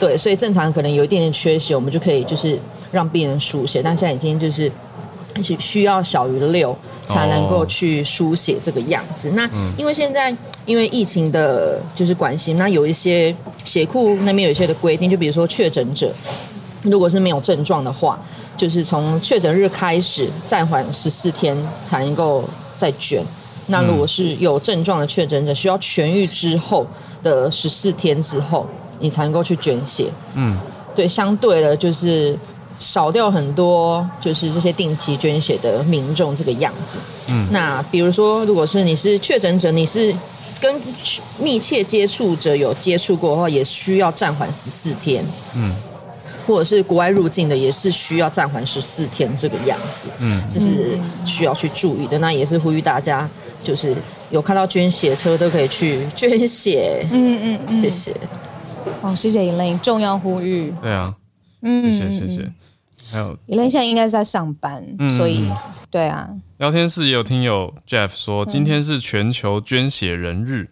[0.01, 2.59] 对，所以正常可能有一点点缺血，我们就可以就是
[2.91, 4.71] 让病人输血，但现在已经就是
[5.43, 9.31] 需需要小于六才能够去书写这个样子。
[9.35, 16.13] 那因为现在因为疫情的就是关系，那有一些血库那边有一些的规定，就比如说确诊者
[16.83, 18.19] 如果是没有症状的话，
[18.57, 22.45] 就是从确诊日开始暂缓十四天才能够
[22.79, 23.23] 再捐。
[23.69, 26.87] 那如果是有症状的确诊者，需要痊愈之后
[27.23, 28.67] 的十四天之后。
[28.99, 30.59] 你才能够去捐血，嗯，
[30.95, 32.35] 对，相对的，就是
[32.79, 40.15] 少掉很多，就是这些定期捐血的民众这个样子，嗯，那比如说，如果是你是确诊者，你是
[40.61, 40.75] 跟
[41.39, 45.75] 密切接触者有接触过的话，也需要暂缓十四天，嗯，
[46.47, 52.19] 或者是国外入境的，也是需要暂缓十四天这个样子，嗯，就是需要去注意的。
[52.19, 53.29] 那也是呼吁大家，
[53.65, 53.95] 就是
[54.31, 58.15] 有看到捐血车都可以去捐血，嗯嗯嗯，谢谢。
[59.03, 60.73] 哦，谢谢 Elaine，重要呼吁。
[60.81, 61.13] 对啊，
[61.63, 62.53] 嗯，谢谢谢谢。
[63.11, 65.49] 还有 Elaine 现在应该是在上班，嗯、所以
[65.91, 66.29] 对啊。
[66.59, 70.71] 聊天室也有听友 Jeff 说，今天是全球捐血人日。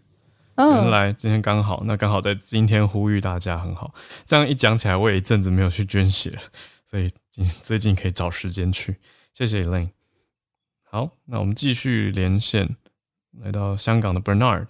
[0.56, 3.92] 嗯，原来今天刚好，那刚好在今天呼吁大家很好。
[4.24, 6.38] 这样一讲起来，我也一阵子没有去捐血了，
[6.88, 7.08] 所以
[7.60, 8.96] 最近可以找时间去。
[9.32, 9.90] 谢谢 Elaine。
[10.82, 12.76] 好，那我们继续连线，
[13.42, 14.68] 来到香港的 Bernard。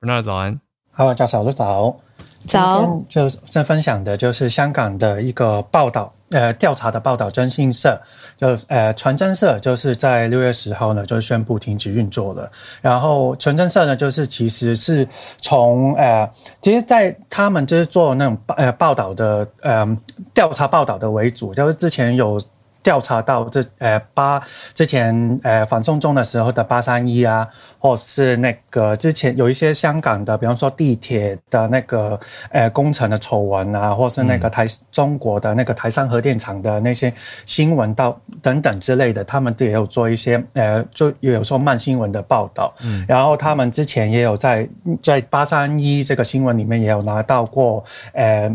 [0.00, 0.60] Bernard 早安。
[0.92, 2.00] 好，教授，早。
[2.46, 8.00] 早，就先分享的就是香港的一个报道，呃，调查的报道，征信社
[8.36, 12.50] 就呃传真社就是在六月十号呢就宣布停止运作了。
[12.80, 15.06] 然后传真社呢，就是其实是
[15.38, 16.28] 从呃，
[16.60, 19.86] 其实，在他们就是做那种呃报道的呃
[20.34, 22.40] 调查报道的为主，就是之前有。
[22.82, 24.42] 调查到这呃八
[24.74, 32.18] 之前呃反送中的时候的八三一啊，或是那个之前有一些香港的，比方说地铁的那个
[32.50, 37.12] 呃工程的丑闻啊，或是那个台中国的那个台山核电厂的那些
[37.46, 42.74] 新闻到等等之类的，他们都也有做一些呃就有时候慢新闻的报道。
[42.84, 44.68] 嗯，然后他们之前也有在
[45.02, 48.50] 在八三一这个新闻里面也有拿到过呃。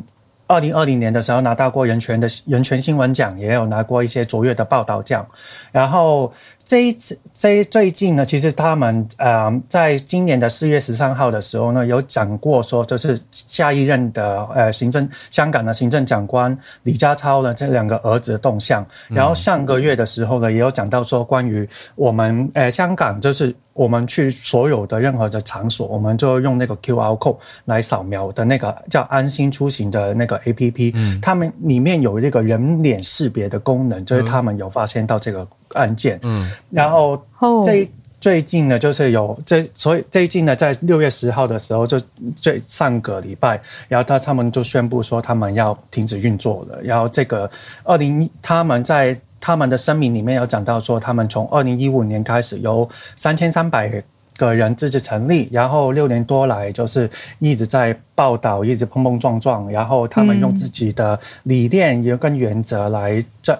[0.48, 5.28] 二零二零年的时候拿到过人权的人权新闻奖，也有拿过一些卓越的报道奖，
[5.72, 6.34] 然后。
[6.68, 18.86] 这一次，这最近呢，其实他们呃，在今年的四月十三号的时候呢，有讲过说，就是下一任的呃行政香港的行政长官李家超的这两个儿子的动向。
[19.08, 35.48] 然后上个月的时候呢，也有讲到说，关于我们呃香港，就是我们去所有的任何的场所，我们就用那个 QR code 来扫描的那个叫安心出行的那个 APP，嗯，他们里面有那个人脸识别的功能，就是他们有发现到这个。
[35.74, 37.22] 案件，嗯，然后
[37.66, 37.90] 这
[38.20, 42.02] 最近呢，就是有这，所以最近呢，在六月十号的时候，就
[42.36, 46.80] 最上个礼拜，然后他他们就宣布说他们要停止运作了。
[46.82, 47.50] 然后这个
[47.84, 54.04] 二零，他们在他们的声明里面有讲到说，他们从二零一五年开始由三千三百
[54.36, 63.58] 个人自治成立，然后六年多来就是一直在报道，一直碰碰撞撞，然后他们用自己的理念也跟原则来这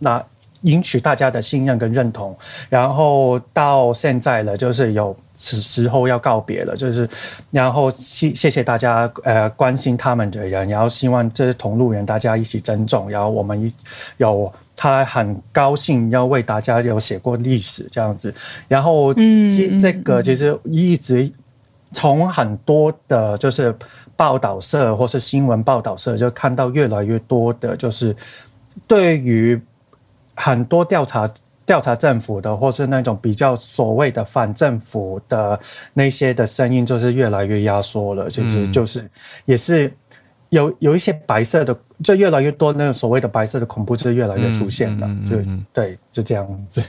[0.00, 0.22] 拿。
[0.66, 2.36] 赢取大家的信任跟认同，
[2.68, 7.08] 然后到现在了，就是有时时候要告别了，就是
[7.52, 13.72] 然后谢谢谢大家呃关心他们的人，然后希望这些同路人大家一起珍重，然后我们
[14.16, 18.34] 有他很高兴要为大家有写过历史这样子，
[18.66, 21.30] 然后嗯，这个其实一直
[21.92, 23.72] 从很多的就是
[24.16, 28.16] 报道社或是新闻报道社就看到越来越多的就是
[28.88, 29.60] 对于。
[30.36, 31.28] 很多调查
[31.64, 35.58] 调查政府的，或是那种比较所谓的反政府的
[35.94, 38.30] 那些的声音，就是越来越压缩了。
[38.30, 39.10] 其实就是
[39.46, 39.92] 也是
[40.50, 45.08] 有有一些白色的，就越来越多那种所谓的白色的恐怖，就越来越出现了。
[45.28, 45.36] 就
[45.72, 46.80] 对，就这样子。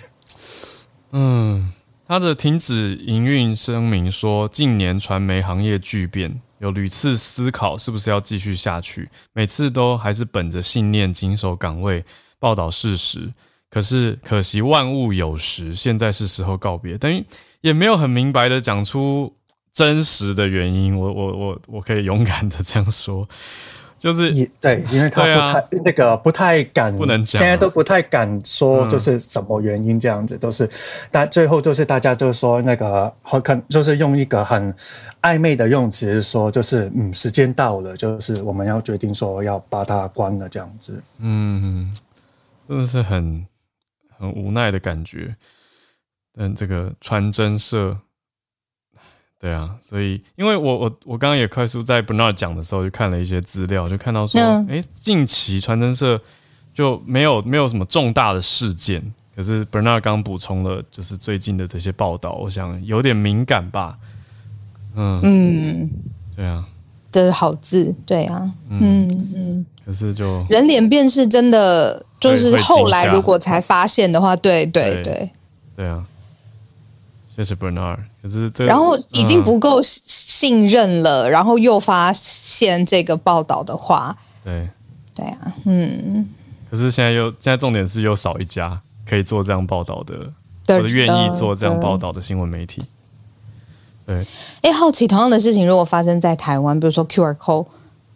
[1.12, 1.74] 嗯，
[2.08, 12.06] 他的停止营运声明说，近年传媒行业巨变，有屡次思考是不是要继续下去，每次都还是本着信念谨守岗位。
[12.40, 13.30] 报道事实，
[13.70, 16.98] 可是可惜万物有时，现在是时候告别。
[16.98, 17.26] 等于
[17.62, 19.34] 也没有很明白的讲出
[19.74, 20.98] 真实的原因。
[20.98, 23.28] 我我我我可以勇敢的这样说，
[24.00, 24.32] 就是
[24.62, 30.70] 对，因为他不太、啊、那个不太敢，不能讲，现在都不太敢说，就是什么原因这样子，嗯、都是
[31.10, 34.74] 但最后就是大家都说那个很可就是用一个很
[35.24, 41.92] 暧昧的用词说，就是嗯，时间到了，就是我们要决定说要把它关了这样子，嗯。
[42.68, 43.46] 真的是很
[44.18, 45.36] 很无奈的感觉，
[46.34, 47.98] 但这个传真社，
[49.40, 56.20] 对啊，所以因为我我我刚刚也快速在 Bernard 讲的时候就看了一些资料，就看到说，哎、嗯，近期传真社
[56.74, 59.02] 就没有没有什么重大的事件，
[59.36, 63.96] 可是 Bernard 刚补充了，就是最近的这些报道，我想有点敏感吧，
[64.96, 65.22] 嗯。
[65.24, 65.90] 嗯，
[66.36, 66.68] 对啊。
[67.10, 75.32] 这是好字，对啊，嗯嗯，可是就人脸辨识真的就是后来如果才发现的话，对对对
[75.78, 76.04] 对，啊，
[77.34, 78.00] 谢谢 Bernard。
[78.22, 84.70] 可是这然后已经不够信任了，然后又发现这个报道的话，对
[85.16, 86.28] 对啊，嗯。
[86.70, 90.16] 可是现在又现在重点是又少一家可以做这样报道的，
[90.68, 92.84] 或者愿意做这样报道的新闻媒体。
[94.06, 94.26] 对，哎、
[94.64, 97.68] 欸，好奇同样的事情如果发生在台湾，比如说 QR code，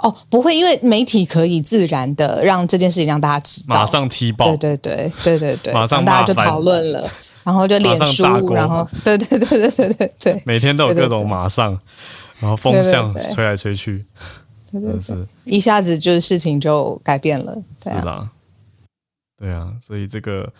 [0.02, 7.08] 哦，不会，因为媒体可以自然的让这件事情让大家知道，马上踢爆，对对对对对对，马上大家就讨论了，
[7.44, 11.78] 然后就脸书，然后对对对对对对对，每天都有各种马上，
[12.40, 14.06] 然后风向吹来吹去，
[14.72, 15.28] 对对对，是。
[15.46, 18.30] 一下子就是事情就改变了，对啊，
[19.40, 20.52] 对啊，所以这个。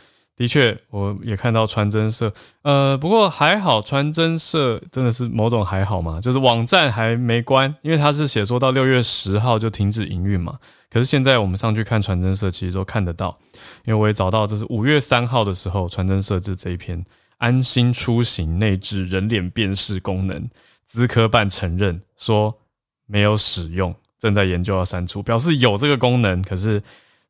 [0.42, 2.32] 的确，我也看到传真社，
[2.64, 10.58] 呃，不过还好，传真社真的是某种还好嘛，就是网站还没关，因为它是写说到六月十号就停止营运嘛。
[10.90, 13.38] 可是现在我们上去看传真社，其实都看得到，
[13.86, 17.06] 因为我也找到，这是五月三号的时候，传真社这这一篇
[17.38, 20.50] 安心出行内置人脸辨识功能，
[20.88, 22.58] 资科办承认说
[23.06, 26.82] 没有使用，正在研究要删除，表示有这个功能，可是。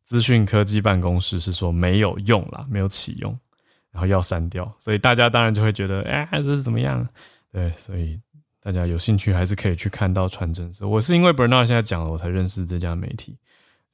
[0.04, 3.40] 资讯科技办公室是说没有用啦，没有启用，
[3.92, 7.08] 然后要删掉，所以大家当然就会觉得，哎，这是怎么样？
[7.52, 8.20] 对，所以
[8.60, 10.88] 大家有兴趣还是可以去看到传真社。
[10.88, 13.38] 我是因为 Bernard 现在讲了，我才认识这家媒体，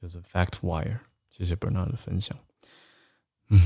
[0.02, 0.96] 就是 FactWire。
[1.30, 2.36] 谢谢 Bernard 的分享。
[3.50, 3.60] 嗯，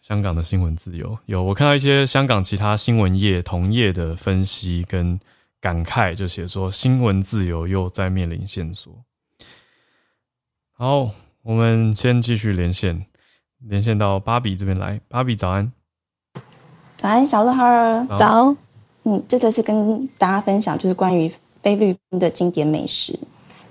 [0.00, 5.20] 香港的新闻自由有，我看到一些香港其他新闻业同业的分析跟
[5.60, 9.04] 感慨，就写说新闻自由又在面临线索。
[10.72, 11.14] 好。
[11.42, 13.06] 我们先继续连线，
[13.58, 15.00] 连线到芭比这边来。
[15.08, 15.72] 芭比早安，
[16.96, 18.56] 早安，小鹿哈儿，早。
[19.04, 21.32] 嗯，这个是跟大家分享，就是关于
[21.62, 23.18] 菲律宾的经典美食。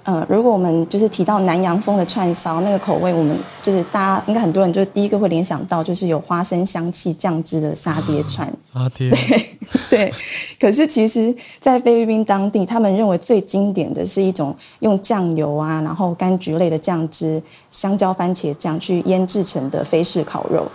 [0.07, 8.47] 呃，如果我们就是提到南洋风的串烧，那个口味，我们就是大家应该很多人就第一个会联想到就是有花生香气酱汁的沙爹串。
[8.71, 9.09] 沙爹。
[9.89, 10.13] 对对。
[10.57, 20.65] 可是其实，在菲律宾当地，他们认为最经典的是一种用酱油啊，然后柑橘类的酱汁、香蕉、番茄酱去腌制成的菲式烤肉，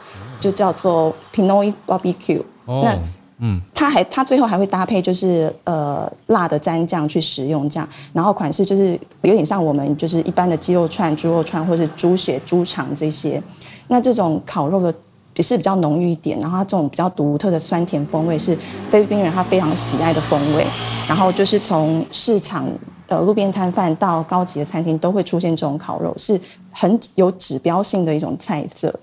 [0.41, 2.43] 就叫做 Pinoy Barbecue。
[2.67, 2.83] 哦。
[2.85, 2.99] 那
[3.45, 13.43] 嗯，它还它最后还会搭配就是呃辣的蘸酱去食用这样，然后款式就是有点像我们就是一般的鸡肉串、猪肉串或者是猪血、猪肠这些。
[13.89, 14.95] 那这种烤肉的
[15.35, 18.57] 也是比较浓郁一点，然后它这种比较独特的酸甜风味是
[18.91, 20.65] 菲律宾人他非常喜爱的风味。
[21.09, 22.65] 然后就是从市场
[23.09, 26.41] 的路边摊贩到高级的餐厅都会出现这种烤肉，是
[26.71, 28.95] 很有指标性的一种菜色。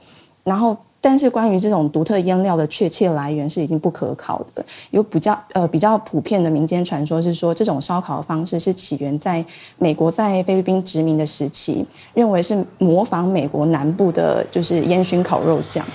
[0.46, 4.66] 然后但是关于这种独特腌料的确切来源是已经不可考的。
[4.92, 9.44] 有比较呃比较普遍的民间传说是说，这种烧烤的方式是起源在
[9.78, 15.86] 美国在菲律宾殖民的时期，认为是模仿美国南部的就是烟熏烤肉酱。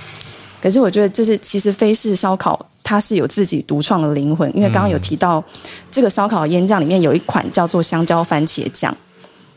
[0.62, 5.44] 可是我觉得，就是其实菲式烧烤它是有自己独创的灵魂，因为刚刚有提到
[5.90, 8.96] 这个烧烤腌酱里面有一款叫做香蕉番茄酱。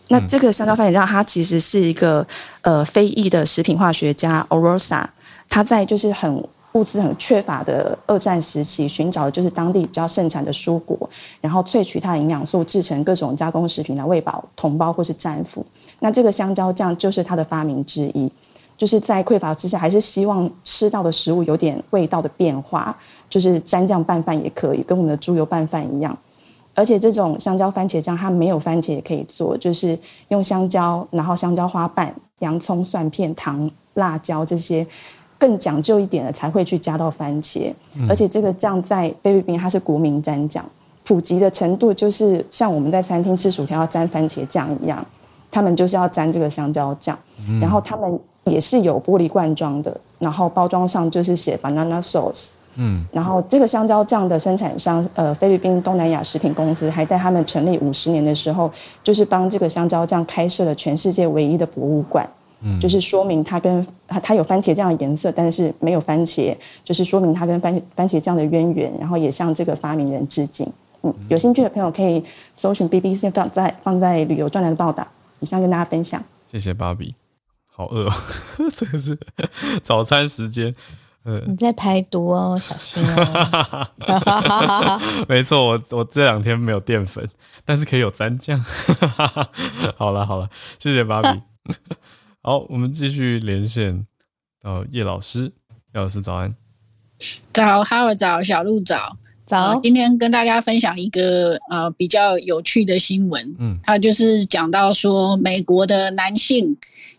[0.10, 2.28] 那这个香蕉番茄酱，它其实是一个
[2.62, 5.06] 呃非裔的食品化学家 Orosa，
[5.50, 6.44] 他在就是很
[6.74, 11.10] 物资很缺乏的二战时期，寻找的就是当地比较盛产的蔬果，
[11.42, 15.66] 然后萃取它的营养素，制成各种加工食品来喂饱同胞或是战俘。
[16.00, 18.32] 那这个香蕉酱就是他的发明之一。
[18.78, 22.96] 就是在匮乏之下，还是希望吃到的食物有点味道的变化，
[23.28, 26.16] 就是沾酱拌饭也可以，跟我们的猪油拌饭一样。
[26.76, 34.86] 而且这种香蕉番茄酱，它没有番茄也可以做，就是用香蕉，然后香蕉花瓣、洋葱、蒜片、糖、辣椒这些
[35.38, 37.74] 更讲究一点的才会去加到番茄。
[38.10, 40.64] 而且这个酱在菲律宾它是国民蘸酱，
[41.04, 45.06] 普及的程度就是像我们在餐厅吃薯条要沾番茄酱一样，
[45.52, 47.18] 他们就是要沾这个香蕉酱，
[47.62, 48.20] 然后他们。
[48.50, 58.72] 也是有玻璃罐装的，然后包装上就是写 banana sauce，嗯，然后这个香蕉酱的生产商，呃，菲律宾东南亚食品公司，还在他们成立五十年的时候，
[59.04, 62.26] 就是帮这个香蕉酱开设了全世界唯一的博物馆，
[62.62, 70.68] 嗯，就是说明它跟它它有番茄酱的颜色，但是没有番茄，就是说明它跟番番茄酱的渊源，然后也向这个发明人致敬，
[71.04, 75.08] 嗯，有兴趣的朋友可以搜寻 BBC 放在放在旅游专栏的报道，
[75.40, 77.14] 以上跟大家分享，谢谢芭比。
[77.70, 78.14] 好饿哦，
[78.76, 79.16] 这个是
[79.84, 80.74] 早餐时间。
[81.24, 83.88] 呃，你在排毒哦，小心哦。
[85.30, 87.30] 没错，我我这两天没有淀粉，
[87.66, 88.60] 但是可以有蘸酱。
[89.96, 90.50] 好了好了，
[90.80, 91.42] 谢谢芭比。
[92.48, 94.08] 好，我们继续连线
[94.64, 95.52] 到叶老师，
[95.94, 96.56] 叶老师早安。
[97.52, 99.18] 早，哈喽，早，小鹿早。
[99.46, 103.54] 早、呃，今天跟大家分享一个呃比较有趣的新闻。
[103.60, 106.78] 嗯，它就是讲到说美国的男性。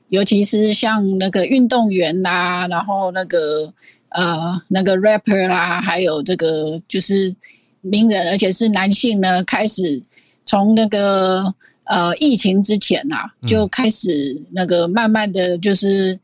[0.09, 3.71] 尤其是像那个运动员啦，然后那个
[4.09, 7.37] 呃那个 rapper 啦，还有这个就是
[7.83, 10.03] 名人，而且是男性呢，开始
[10.47, 11.55] 从那个
[11.89, 16.19] 呃疫情之前呐、啊，就开始那个慢慢的就是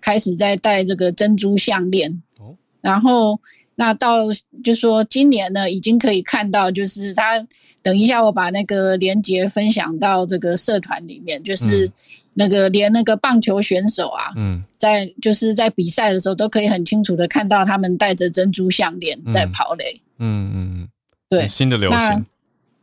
[0.00, 2.22] 开始在戴这个珍珠项链。
[2.38, 3.38] 哦，然后
[3.74, 4.16] 那到
[4.64, 7.46] 就说今年呢，已经可以看到，就是他
[7.82, 11.86] 等一下我把那个连接分享到这个社团里面，就是。
[11.86, 11.92] 嗯
[12.32, 20.88] 那个连那个棒球选手啊，嗯，在就是在比赛的时候都可以很清楚的看到他们戴着珍珠项链在跑垒，嗯嗯嗯，
[21.28, 22.24] 对，新的流行，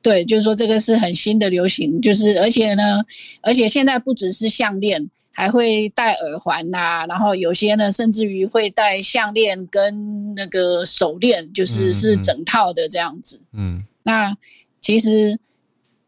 [0.07, 3.03] 对，就是说这个是很新的流行，就是而且呢，
[3.41, 14.37] 而且现在不只是项链，还会戴耳环呐、啊，然后有些呢甚至于会戴项链跟那个手链，就是是整套的这样子，嗯，那
[14.81, 15.37] 其实。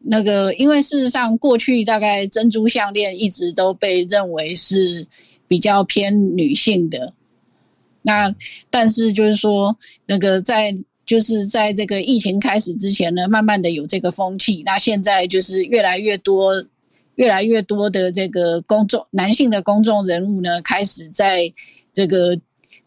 [0.02, 5.06] 那个，因为事实上，过去大概珍珠项链一直都被认为是
[5.46, 7.12] 比较偏女性的。
[8.00, 8.34] 那
[8.70, 9.76] 但是就是说，
[10.06, 10.74] 那个在
[11.10, 14.62] 就是在这个疫情开始之前呢，慢慢的有这个风气。
[14.64, 16.64] 那现在就是越来越多、
[17.16, 21.52] 越来越多的这个公众男性的公众人物呢，开始在
[21.92, 22.38] 这个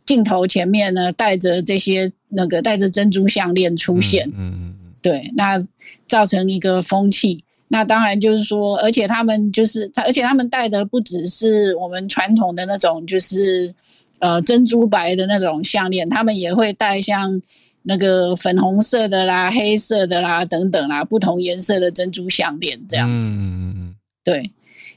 [0.05, 4.25] 镜头前面呢，带着这些那个带着珍珠项链出现。
[4.29, 4.53] 嗯嗯。
[4.61, 5.61] 嗯对，那
[6.07, 13.75] 造成一个风气，那当然就是说，而且他们就是他，而且他们戴的不只是我们传统的那种，就是
[14.19, 17.41] 呃珍珠白的那种项链，他们也会戴像
[17.83, 23.31] 那个粉红色的啦、黑色的啦等等啦，不同颜色的珍珠项链这样子。
[23.33, 24.51] 嗯嗯对，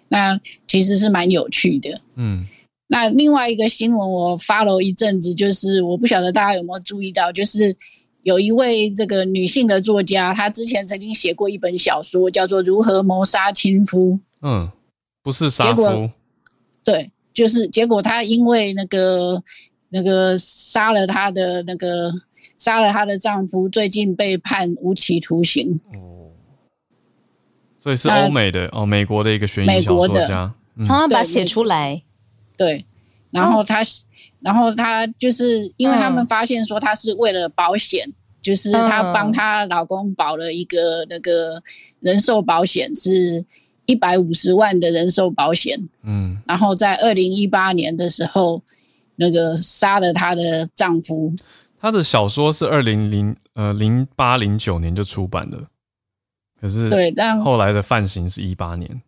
[0.09, 2.01] 那其实是蛮有趣的。
[2.14, 2.47] 嗯。
[2.89, 7.76] 那另外一个新闻我 follow 一阵子，就是我不晓得大家有没有注意到，就是。
[8.22, 14.14] 有一位这个女性的作家，她之前曾经写过一本小说，叫做《如何谋杀亲夫》。
[14.43, 14.68] 嗯，
[15.22, 16.11] 不是杀夫。
[16.82, 19.41] 对，就是结果她因为那个
[19.91, 22.12] 那个杀了她的那个
[22.59, 25.80] 杀了她的丈夫，最近被判无期徒刑。
[25.92, 26.30] 哦，
[27.78, 30.54] 所以是欧美的哦，美国的一个悬疑小说家，
[30.86, 32.02] 他要把它写出来。
[32.57, 32.84] 对，
[33.30, 33.82] 然后他。
[34.40, 41.61] 然后他就是因为他们发现说他是为了保险，嗯、就是她帮她老公保了一个那个
[41.98, 43.44] 人寿保险，是
[43.86, 45.76] 一百五十万的人寿保险。
[46.04, 48.62] 嗯，然后在二零一八年的时候，
[49.16, 51.34] 那个杀了她的丈夫。
[51.87, 55.57] 她的小说是二零零呃零八零九年就出版的，
[56.61, 59.03] 可是对，但后来的犯行是一八年。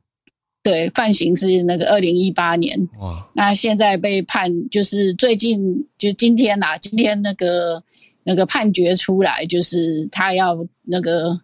[0.62, 2.89] 对，犯刑是那个二零一八年。
[3.01, 7.83] 哇，那现在被判就是最近就今天呐，今天那个
[8.22, 11.37] 那个判决出来，就是他要那个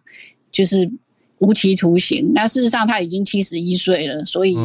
[0.53, 0.89] 就是
[1.39, 2.31] 无期徒刑。
[2.33, 4.55] 那事实上他已经七十一岁了，所以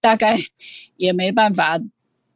[0.00, 0.36] 大概
[0.96, 1.78] 也没办法，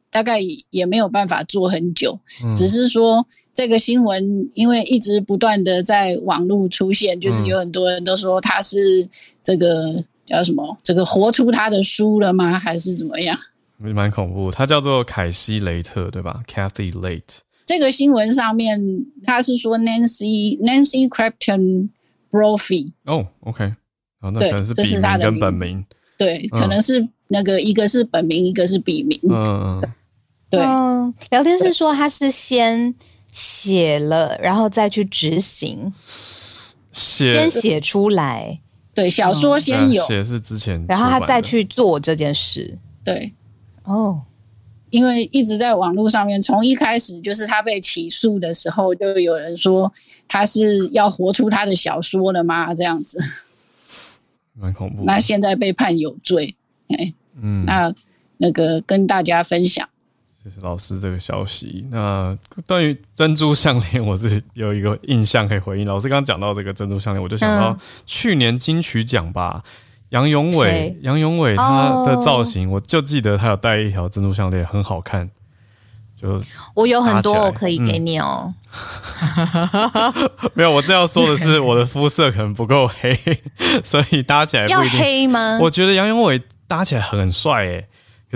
[0.09, 0.39] 大概
[0.69, 2.17] 也没有办法做很久。
[2.45, 3.27] 嗯、只是说
[3.57, 9.09] 这个新闻因为一直不断的在网络出现，就是有很多人都说他是
[9.41, 10.05] 这个。
[10.27, 10.77] 叫什么？
[10.83, 12.59] 这个活出他的书了吗？
[12.59, 13.39] 还是怎么样？
[13.77, 14.51] 蛮恐怖。
[14.51, 17.37] 他叫做凯西·雷特，对吧？Kathy Late。
[17.65, 18.77] 这个新闻上面
[19.23, 21.87] 他是说 Nancy Nancy Crapton
[22.29, 22.91] Brophy。
[23.05, 23.73] 哦，OK。
[24.19, 25.85] 好，那可能是笔名跟本名。
[26.17, 29.17] 对，可能是那个一个是本名，一个是笔名。
[29.29, 29.93] 嗯嗯。
[30.49, 30.59] 对。
[31.29, 32.93] 聊天室说他是先
[33.37, 35.93] 写了，然后再去执行，
[36.91, 38.59] 写先写出来。
[38.95, 42.79] 对，小说先有，写是之前，然后他再去做这件事。
[43.03, 43.31] 对，
[43.83, 44.23] 哦，
[44.89, 49.93] 因为一直在网络上面，从一开始就是他被起诉的时候，就有人说
[50.27, 52.73] 他是要活出他的小说了吗？
[52.73, 53.19] 这样子，
[54.55, 55.03] 蛮恐怖。
[55.05, 56.55] 那现在被判有罪，
[56.87, 57.93] 哎，嗯，那
[58.37, 59.87] 那个跟大家分享。
[60.61, 61.85] 老师这个消息。
[61.91, 65.87] 那关于珍珠项链，我是有一个印象可以回应。
[65.87, 69.63] 老师刚刚讲到这个珍珠项链，我就想到去年金曲奖吧，
[70.09, 75.29] 杨永伟，杨永伟他的造型，我就记得他有戴一条珍珠项链，很好看。
[76.19, 76.41] 就
[76.73, 78.51] 我有很多，我可以给你哦。
[79.37, 80.13] 嗯、
[80.55, 83.15] 没有，我这要说的是，我的肤色可能不够黑，
[83.85, 85.59] 所以搭起来不一定要黑吗？
[85.61, 87.87] 我觉得杨永伟搭起来很帅诶。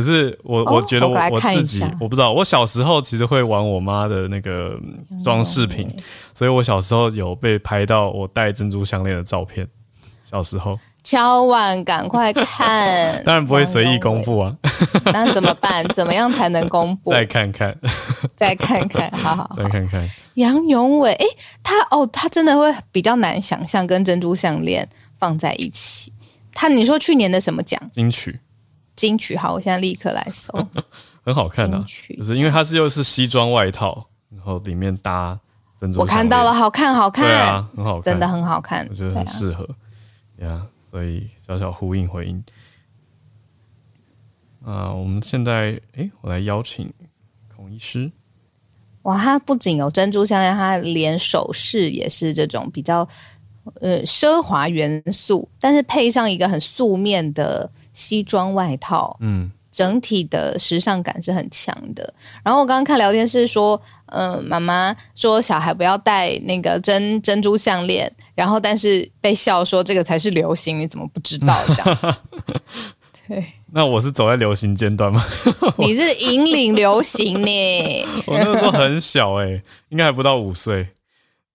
[0.01, 4.79] 可是我我觉得我我自己我不知道，我小时候其实会玩我妈的那个
[5.23, 5.87] 装饰品，
[6.33, 9.67] 所以我小时候有被拍到我戴珍珠项链的照片。
[10.23, 14.55] 小时候，敲碗赶快看， 当然不会随意公布啊。
[15.11, 15.85] 那怎么办？
[15.93, 17.11] 怎么样才能公布？
[17.13, 17.77] 再看看，
[18.37, 20.09] 再看看，好好，再看看。
[20.35, 21.25] 杨永伟，哎，
[21.61, 24.87] 他哦，他真的会比较难想象跟珍珠项链
[25.19, 26.13] 放在一起。
[26.53, 27.77] 他你说去年的什么奖？
[27.91, 28.39] 金曲。
[28.95, 30.51] 金曲好，我现在立刻来搜，
[31.23, 31.83] 很好看啊，
[32.17, 35.39] 就是因为它是又是西装外套，然后里面搭
[35.79, 35.99] 珍珠。
[35.99, 39.67] 我看到了，好看，好看，对啊，很好看，真的很好看，我觉得很适合
[40.39, 42.43] 呀，所以小小呼应回应。
[44.63, 46.91] 啊，我们现在哎，我来邀请
[47.55, 48.11] 孔医师。
[49.03, 53.07] 哇，它不仅有珍珠项链，它连首饰也是这种比较
[53.79, 57.71] 呃奢华元素，但是配上一个很素面的。
[57.93, 62.13] 西装外套，嗯，整体的时尚感是很强的。
[62.43, 72.15] 然后我刚刚看聊天室说，嗯、呃，妈妈说小孩不要戴那个珍珍珠项链，然后但是被笑说这个才是流行，你怎么不知道这样子？
[73.27, 75.23] 对，那我是走在流行尖端吗？
[75.77, 78.05] 你是引领流行呢？
[78.27, 80.89] 我那个时候很小哎、欸，应该还不到五岁，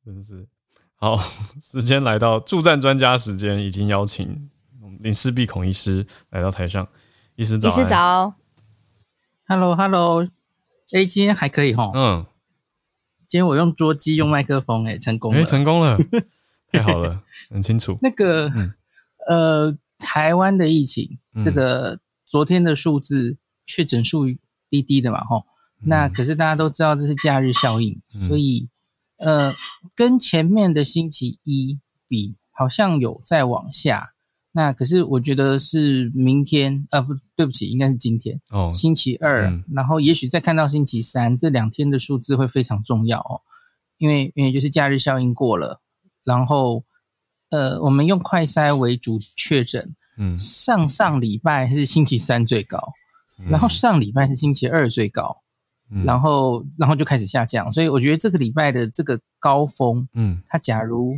[0.05, 0.47] 真是。
[0.99, 1.23] 好，
[1.61, 4.49] 时间来到助战专家时间，已经邀请。
[5.01, 6.89] 林氏璧孔医师来到台上，
[7.35, 8.35] 医师早，医师早
[9.47, 10.27] ，Hello，Hello，
[10.93, 12.27] 哎，今天还可以哈，嗯，
[13.29, 15.99] 今天我用桌机用麦克风，哎，成功了，哎，成功了，
[16.73, 17.99] 太好了，很清楚。
[18.03, 18.75] 那个，嗯、
[19.29, 24.27] 呃，台湾的疫情，嗯、这个昨天的数字确诊数
[24.69, 25.45] 低低的嘛，哈，
[25.81, 28.69] 嗯、那可是大家都知道这是假日效应，嗯、所以，
[29.19, 29.55] 呃，
[29.95, 31.79] 跟前面的星期一
[32.09, 34.15] 比，好像有在往下。
[34.57, 43.43] 那可是我觉得是明天，呃，不对不起，应该是今天哦，星期二，嗯、然后也许再看到星期三，这两天的数字会非常重要哦，
[43.99, 45.83] 因为因为就是假日效应过了，
[46.25, 46.83] 然后
[47.51, 52.79] 呃，我们用快筛为主确诊，嗯，上上礼拜是星期三最高，
[53.45, 55.43] 嗯、然后上礼拜是星期二最高。
[56.05, 61.17] 然后，然后就开始下降，所以我觉得这个礼拜的这个高峰，嗯，它假如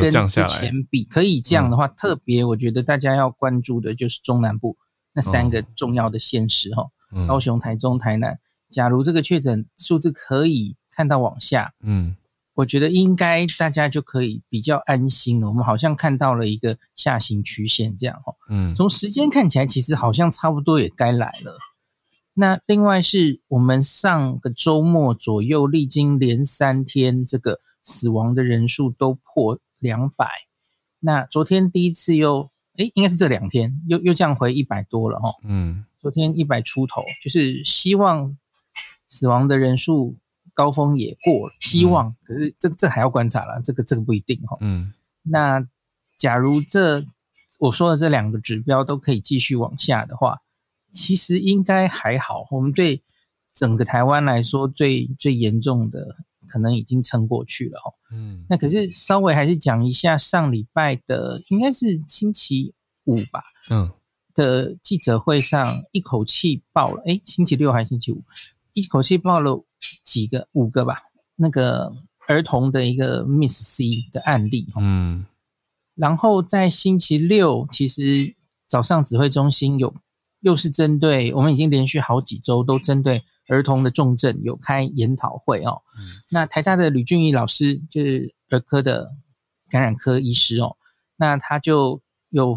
[0.00, 4.76] 跟之前比可以降的话，特别我觉得大家要关注的就是中南部
[5.12, 6.86] 那三个重要的县市哈，
[7.26, 8.38] 高雄、台中、台南。
[8.70, 12.16] 假如这个确诊数字可以看到往下，嗯，
[12.54, 15.48] 我觉得应该大家就可以比较安心了。
[15.48, 21.58] 我们好像看到了一个下行曲线这样哈，嗯，从时间看起来，其实好像差不多也该来了。
[22.34, 30.26] 那另外是我们上个周末左右，历经连三天，这个死亡的人数都破两百。
[30.98, 35.30] 那昨天第一次又，诶，应该是这两天又又降回一百多了哈。
[35.44, 38.36] 嗯，昨天一百出头，就是希望
[39.08, 40.16] 死亡的人数
[40.54, 42.16] 高峰也过了，希望。
[42.24, 44.56] 可是这这还要观察了，这个这个不一定哈。
[44.60, 45.64] 嗯，那
[46.16, 47.04] 假如这
[47.60, 50.40] 我说的这两个指标都可以继续往下的话，
[50.94, 52.46] 其实应该还好。
[52.50, 53.02] 我们对
[53.52, 56.16] 整个台湾来说最，最最严重的
[56.46, 57.92] 可能已经撑过去了哦。
[58.12, 62.72] 嗯，那可是稍微还是讲一下上礼拜的，应该是星期
[63.04, 63.42] 五吧？
[63.68, 63.90] 嗯，
[64.34, 68.22] 的记者会上一口气报了，诶，星期六还是星期五？
[68.72, 69.64] 一口气报了
[70.04, 70.48] 几个？
[70.52, 71.02] 五个吧？
[71.36, 71.92] 那个
[72.28, 74.66] 儿童的一个 Miss C 的案例。
[74.76, 75.26] 嗯。
[75.94, 78.34] 然后在星期六，其实
[78.66, 79.94] 早上指挥中心有
[80.44, 85.80] 又是针对我们已经连续好几周都针对儿童的重症有开研讨会哦。
[85.96, 89.12] 嗯、那台大的吕俊义老师就是儿科的
[89.70, 90.76] 感染科医师哦，
[91.16, 92.56] 那他就有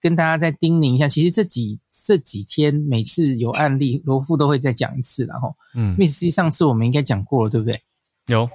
[0.00, 7.82] 跟大家再叮咛一下，其实这几这几天每次有案例，罗富都会再讲一次，然后嗯，Miss C 上次我们应该讲过了，对不对？
[8.28, 8.48] 有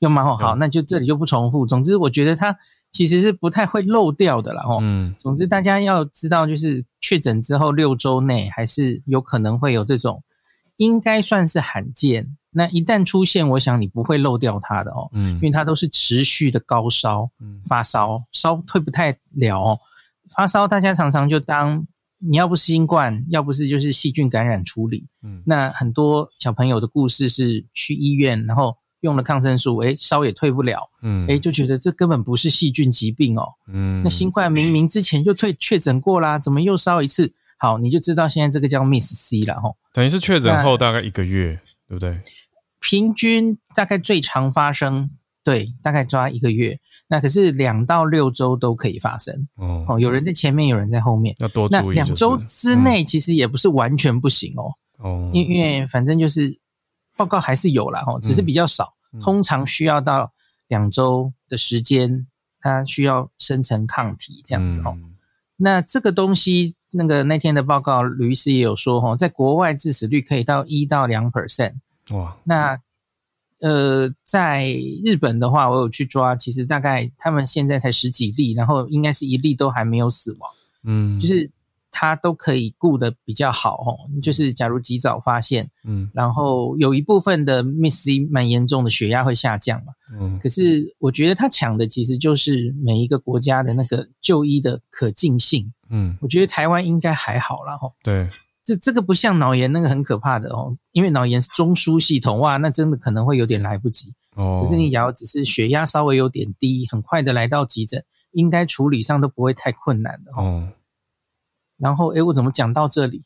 [0.00, 0.36] 有吗？
[0.36, 1.64] 好，那就这里就不重复。
[1.64, 2.58] 总之，我觉得他。
[2.90, 4.78] 其实是不太会漏掉的啦，哦。
[4.80, 5.14] 嗯。
[5.18, 10.22] 总之，大家要知道，就是确诊之后六周内，还是有可能会有这种，
[10.76, 12.36] 应该算是罕见。
[12.50, 15.08] 那一旦出现，我想你不会漏掉它的哦。
[15.12, 15.34] 嗯。
[15.34, 17.30] 因为它都是持续的高烧，
[17.66, 19.78] 发烧，烧退不太了哦。
[20.34, 21.86] 发烧，大家常常就当
[22.18, 25.06] 你要不是新冠，要不是就是细菌感染处理。
[25.22, 25.42] 嗯。
[25.46, 28.76] 那很多小朋友的故事是去医院，然后。
[29.00, 37.32] 用了抗生素，诶，烧也退不了，嗯，诶，就觉得这根本不是细菌疾病哦，嗯，那新冠明明之前就退确诊过啦，怎么又烧一次？
[37.58, 42.20] 好，你就知道现在这个叫 Miss C 了吼，等于是确诊后大概一个月，对不对？
[42.80, 45.10] 平均大概最长发生，
[45.44, 46.78] 对，大概抓一个月，
[47.08, 51.68] 那可是两到六周都可以发生，哦，哦，有人在前面，有人在后面，要多。
[51.68, 56.58] 注意，就是，那两周之内其实也不是完全不行哦，哦，因因为反正就是。
[57.18, 60.32] 报告还是有啦，哈，只是比较少，嗯、通常需要到
[60.68, 62.28] 两周的时间，
[62.60, 64.94] 它需要生成抗体这样子哦。
[64.94, 65.16] 嗯、
[65.56, 71.74] 那这个东西，那个那天的报告，吕医师也有说，哈，在国外致死率可以到一到两 percent。
[72.10, 72.78] 哇，那
[73.58, 74.72] 呃，在
[75.04, 80.50] 日本的话，我有去抓，其实大概他们现在才十几例，然后应该是一例都还没有死亡。
[80.84, 81.50] 嗯，就是。
[81.90, 98.28] 它都可以顾得比较好哦，就是假如及早发现，嗯，然后有一部分的 Miss C 蛮严重的，血压会下降嘛，嗯，可是我觉得它抢的其实就是每一个国家的那个就医的可近性，嗯，我觉得台湾应该还好啦吼，对，
[98.64, 104.12] 这这个不像脑炎那个很可怕的哦，因为脑炎是中枢系统哇，那真的可能会有点来不及。
[104.34, 110.68] 哦，可是你假如只是血压稍微有点低，很快的来到急诊，应该处理上都不会太困难的哦。
[111.78, 113.24] 然后，诶，我怎么讲到这里？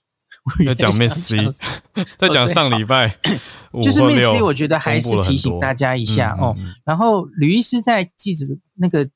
[0.64, 1.36] 要讲 Miss C，
[2.18, 3.16] 在讲上礼拜，
[3.82, 6.56] 就是 Miss C，我觉得还是提醒大家一下哦。
[6.84, 8.44] 然后，吕医师在记者
[8.74, 9.08] 那个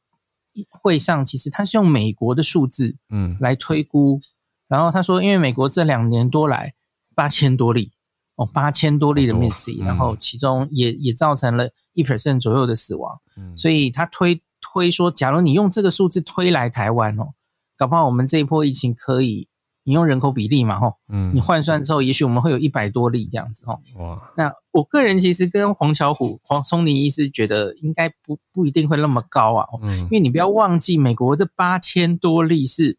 [0.71, 4.21] 会上，其实他是用美国的数字，嗯，来推估。
[4.69, 6.75] 然后他说，因为美国这两年多来
[7.15, 7.91] 八千多例，
[8.37, 13.19] 哦，八千多例的 Miss C，然后其中也也造成了一 percent 左右的死亡。
[13.37, 17.31] 嗯，所以他推推说，假如你用这个数字推来台湾哦。
[17.77, 19.49] 搞不好我们这一波疫情可以，
[19.85, 32.99] 你用人口比例嘛，吼，嗯，你换算之后，也许我们会有一百多例这样子，吼，哇，那我个人其实跟黄巧虎、黄聪林医师觉得应该不不一定会那么高啊，嗯，因为你不要忘记，美国这八千多例是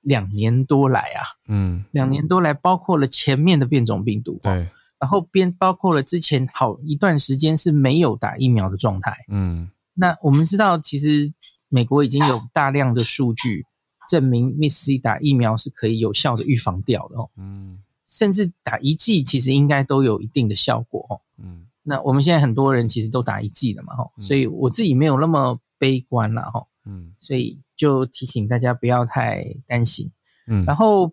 [0.00, 4.66] 两年多来啊，嗯，两年多来包括了前面的变种病毒，对，
[4.98, 11.32] 然后边包括了之前好一段时间是没有打疫苗的状态，嗯，那我们知道，其实
[11.68, 13.66] 美国已经有大量的数据。
[14.08, 30.10] 证明 Miss C 打疫苗是可以有效的预防掉的哦，嗯，甚至打一剂其实应该都有一定的效果哦，嗯，那我们现在很多人其实都打一剂了嘛，哈，所以我自己没有那么悲观了，哈，嗯，所以就提醒大家不要太担心，
[30.46, 31.12] 嗯，然后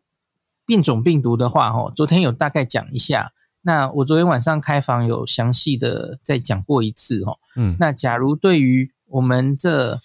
[0.66, 3.32] 变种病毒的话，哈，昨天有大概讲一下，
[3.62, 9.98] 那我昨天晚上开房有详细的再讲过一次，哈，嗯，那假如对于我们这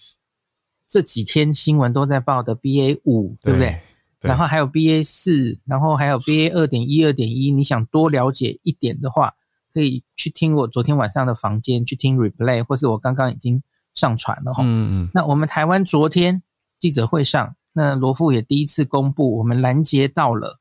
[0.87, 3.81] 这几天新闻都在报的 BA 五，对不对？
[4.21, 7.51] 然后还有 BA 四，然后还有 BA 二点一、二点一。
[7.51, 9.35] 你想多了解一点的话，
[9.71, 13.61] 可以去听我昨天晚上的房间，去听 replay，或是我刚刚已经
[13.93, 14.63] 上传了哈。
[14.63, 15.09] 嗯嗯。
[15.13, 16.41] 那我们台湾昨天
[16.79, 20.59] 记者会上，那罗富也第一次公布，我们拦截到了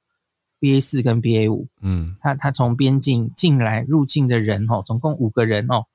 [0.60, 1.68] BA 四跟 BA 五。
[1.80, 2.16] 嗯。
[2.20, 5.86] 他他从边境进来入境的人哦，总共五个人哦。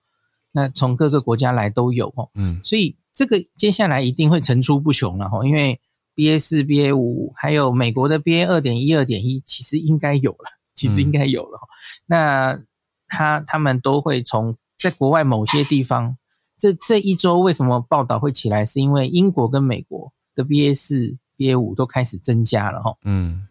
[0.53, 2.29] 那从各个国家来都有哦。
[2.34, 2.59] 嗯。
[2.63, 2.95] 所以。
[3.14, 5.80] 这个接下来一定会层出不穷了哈，因为
[6.16, 10.45] BA 四、BA 五还有美国的 BA 二点一、二点一，其实应该有了，
[10.76, 11.57] 其实应该有了。
[11.57, 11.68] 嗯、
[12.07, 12.62] 那
[13.07, 16.18] 他他们都会从在国外某些地方，
[16.57, 18.66] 这这一周为什么报道会起来？
[18.66, 22.95] 是因为英国跟美国的 BA 四、BA 五都开始增加了哈。
[23.03, 23.47] 嗯，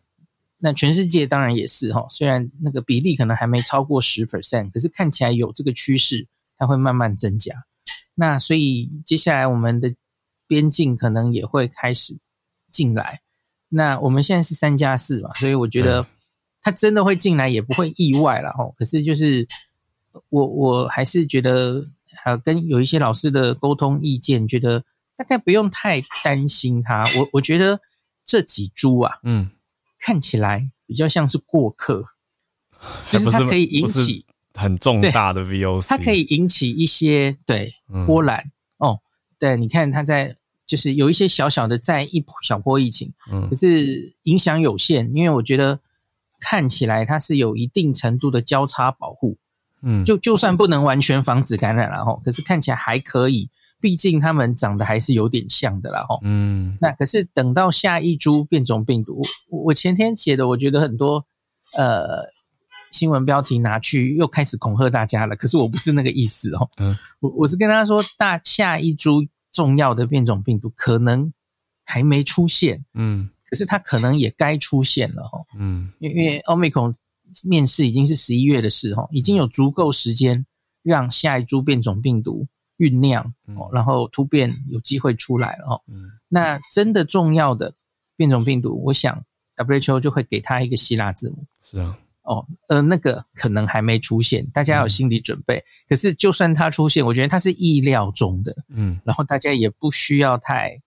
[0.58, 7.64] 那全世界当然也是哈，虽然那个比例可能还没超过十 percent，可是看起来有这个趋势，它会慢慢增加。
[8.14, 9.94] 那所以接下来我们的
[10.46, 12.18] 边境可能也会开始
[12.70, 13.20] 进来。
[13.68, 16.06] 那我们现在是三加四嘛，所以我觉得
[16.62, 18.70] 他真的会进来也不会意外了哈。
[18.76, 19.46] 可是就是
[20.28, 21.88] 我我还是觉得。
[22.12, 24.84] 还有跟有一些老师的沟通意见，觉得
[25.16, 27.04] 大概不用太担心他。
[27.16, 27.80] 我我觉得
[28.26, 29.52] 这几株啊，嗯，
[29.96, 32.04] 看起来比较像是过客，
[33.12, 37.72] 就是它可以引起很重大的 VOC，它可以引起一些对
[38.06, 38.38] 波澜、
[38.78, 38.98] 嗯、哦。
[39.38, 40.36] 对，你看它在
[40.66, 45.80] 就是有一些小小的在一小波疫情，嗯，可是影响有限，因为我觉得
[46.38, 49.36] 看起来它是有一定程度的交叉保护。
[49.82, 53.48] 嗯，就就算不能完全防止感染了哈，可是看起来还可以，
[53.80, 56.18] 毕竟他们长得还是有点像的啦哈。
[56.22, 61.24] 嗯，那可是等到下一株变种病毒，我我前天写的，我觉得很多
[61.78, 62.24] 呃
[62.90, 65.36] 新闻标题拿去又开始恐吓大家了。
[65.36, 71.32] 可是我不是那个意思哦，嗯，我我是跟他说，大下一株重要的变种病毒可能
[71.84, 76.94] 还没出现，嗯，可是它可能也该出现了哦，嗯，因为 Omicron。
[77.44, 80.44] 面世已经是十一月的事哦，已经有足够时间
[80.82, 85.80] 让下一株变种病毒酝酿，哦，然后突变有机会出来了哦。
[85.86, 87.72] 嗯，那真的重要的
[88.16, 89.24] 变种病毒，我想
[89.54, 91.44] WHO 就会给它一个希腊字母。
[91.62, 91.96] 是啊，
[92.30, 95.64] 哦，呃，那个可能还没出现，大家有心理准备。
[95.88, 98.54] 可是就算它出现，我觉得它是意料中的。
[98.68, 100.80] 嗯，然后大家也不需要太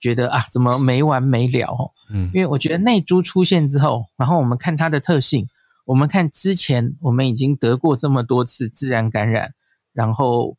[0.00, 1.92] 觉得啊，怎么没完没了哦？
[2.10, 5.44] 嗯，因为我觉得那株出现之后，然后我们看它的特性。
[5.84, 9.52] 我们看之前，我们已经得过这么多次自然感染，
[9.92, 10.56] 然后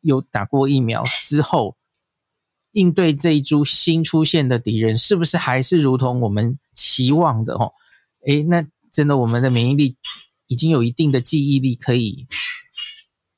[0.00, 1.76] 有打过疫苗之后，
[2.72, 7.54] 应对这一株新出现的敌人，是不是还是如同我们期望的？
[7.54, 7.72] 哦，
[8.26, 9.98] 诶，那真的我们的免疫力
[10.46, 12.26] 已经有一定的记忆力，可以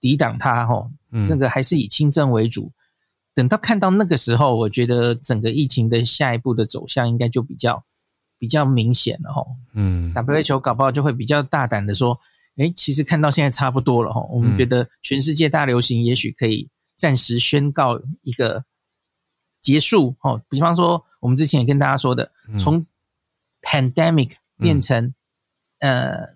[0.01, 0.65] 抵挡它。
[0.67, 0.93] 哦，
[1.27, 2.71] 这个还是以轻症为主。
[3.35, 7.85] 等到看到那个时候，我觉得整个疫情的下一步的走向应该就比较。
[8.39, 9.43] 比较明显了哈，
[9.73, 12.21] 嗯，WHO 搞不好就会比较大胆的说，
[12.57, 18.67] 哎，其实看到现在差不多了哈，我们觉得全世界大流行也许可以暂时宣告一个
[19.63, 20.39] 结束哈。
[20.51, 22.85] 比方说，我们之前也跟大家说的，从
[23.63, 25.15] pandemic 变成
[25.81, 26.35] 呃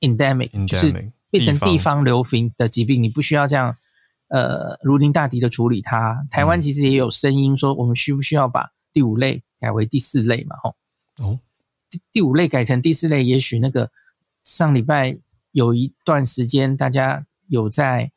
[0.00, 3.76] endemic，就是变成地方流行的疾病，你不需要这样
[4.28, 6.26] 呃如临大敌的处理它。
[6.30, 10.56] 台湾其实也有声音说，我们需不需要把第五类改为第四类嘛？
[10.62, 10.76] 吼。
[11.18, 11.38] 哦，
[11.90, 13.90] 第第五类改成第四类，也许那个
[14.42, 15.18] 上礼拜
[15.52, 18.10] 有一段时间，大家有在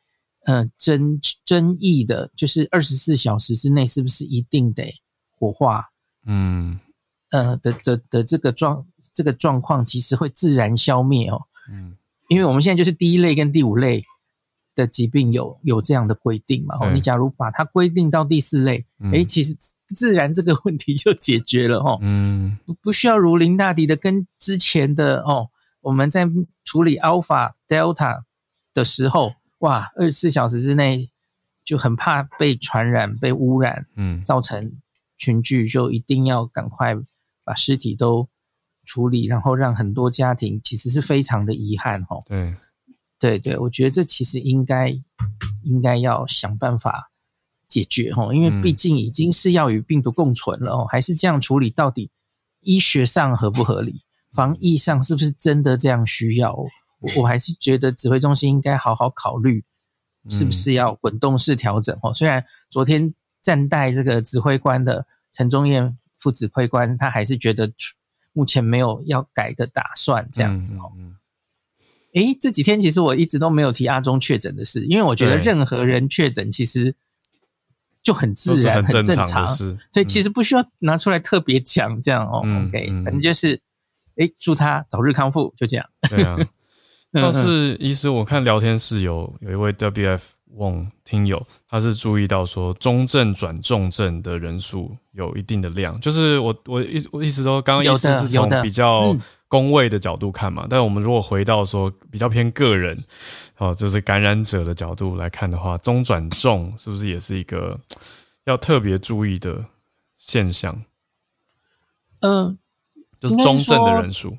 [0.46, 4.94] 呃争争议的，就是二十四小时之内是不是一定得
[5.30, 5.90] 火化？
[6.24, 6.80] 嗯，
[7.30, 11.46] 呃的的的这个状这个状况，其实会自然消灭哦。
[11.70, 11.96] 嗯，
[12.28, 14.04] 因为我们现在就是第一类跟第五类
[14.74, 16.76] 的疾病有有这样的规定嘛。
[16.80, 19.56] 哦，你假如把它规定到第四类，诶，其实。
[19.94, 25.50] 自然这个问题就解决了哦，嗯，不不需要如临大敌的跟之前的哦，
[25.82, 26.28] 我们在
[26.64, 28.22] 处理 Alpha、Delta
[28.72, 31.10] 的时候，哇，二十四小时之内
[31.64, 34.72] 就很怕被传染、被污染，嗯，造成
[35.16, 36.96] 群聚，就一定要赶快
[37.44, 38.28] 把尸体都
[38.84, 42.22] 处理，然后让很多家庭其实是非常的遗憾哦。
[42.26, 42.56] 对，
[43.18, 44.90] 对对，我觉得这其实应该
[45.62, 47.10] 应该要想办法。
[47.66, 52.08] 解决哈，因为毕竟已经是要与病毒共存了哦，还是这样处理，到底
[52.60, 54.04] 医学上合不合理？
[54.30, 56.54] 防疫上是不是真的这样需要？
[56.54, 56.68] 我
[57.16, 59.64] 我还是觉得指挥中心应该好好考虑，
[60.28, 62.14] 是不是要滚动式调整哦。
[62.14, 63.12] 虽然昨天
[63.42, 67.72] 暂代这个指挥官的陈宗彦副指挥官，他还是觉得
[68.34, 70.92] 目前没有要改的打算，这样子哦。
[72.12, 76.94] 诶，这几天其实我一直都没有提阿中确诊的事，因为我觉得任何人确诊其实。
[78.02, 79.46] 就很自然，很正常，
[79.90, 82.40] 对，其实不需要拿出来特别讲这样哦。
[82.68, 83.58] OK，反正就是，
[84.16, 85.86] 诶，祝他早日康复，就这样。
[86.10, 86.36] 对啊，
[87.14, 90.20] 倒是医师，我看聊天室有有一位 WF
[90.56, 99.16] Wong 听友，他是注意到说中症转重症的人数有一定的量，就是我我一我意思说，刚刚意思是从比较
[99.48, 102.98] 工位的角度看嘛，但我们如果回到说比较偏个人。
[103.56, 107.78] 哦，就是感染者的角度来看的话，中转重是不是也是一个
[108.46, 109.64] 要特别注意的
[110.16, 110.82] 现象？
[112.18, 112.56] 嗯、呃，
[113.20, 114.36] 就是中症的人数。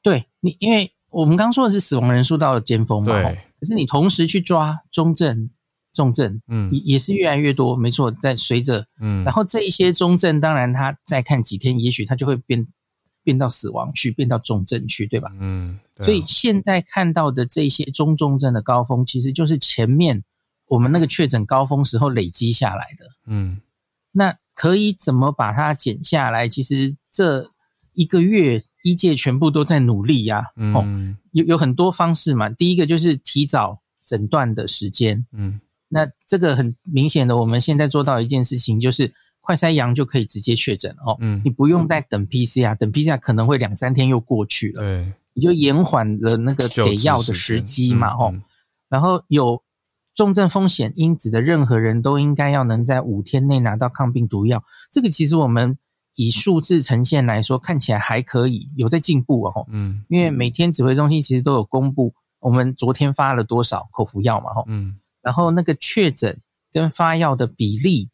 [0.00, 3.38] 对你，因为我们刚刚说的是死亡人数到了尖峰嘛，对。
[3.58, 5.50] 可是你同时去抓中症，
[5.92, 12.66] 重症，嗯，也也是越来越多，没错，在随着，嗯，然后这一些中症，当然他再看几天，也许他就会变
[13.24, 15.30] 变到死亡去，变到重症去，对吧？
[15.40, 20.22] 嗯，啊，所以现在看到的这些中重症的高峰，其实就是前面
[20.66, 23.60] 我们那个确诊高峰时候累积下来的，嗯，
[24.12, 26.48] 那可以怎么把它减下来？
[26.48, 27.50] 其实这
[27.94, 28.64] 一个月。
[28.84, 32.48] 医界全部都在努力呀、啊，哦，嗯、有有很多方式嘛。
[32.50, 48.34] 第一个就是提早诊断的时间，嗯，那这个很明显的，我们现在做到一件事情，就是快筛阳就可以直接确诊哦，嗯，你不用再等 PCR，等 PCR 可能会两三天又过去了，对，你就延缓了那个给药的时机嘛，哦，
[48.88, 49.62] 然后有
[50.14, 55.78] 重症风险因子的任何人都应该要能在五天内拿到抗病毒药，这个其实我们。
[56.18, 59.64] 以数字呈现来说，看起来还可以，有在进步哦。
[59.70, 64.64] 嗯，因为每天指挥中心其实都有公布，我们昨天发了多少口服药嘛，吼。
[64.66, 66.40] 嗯，然后那个确诊
[66.72, 68.10] 跟发药的比例，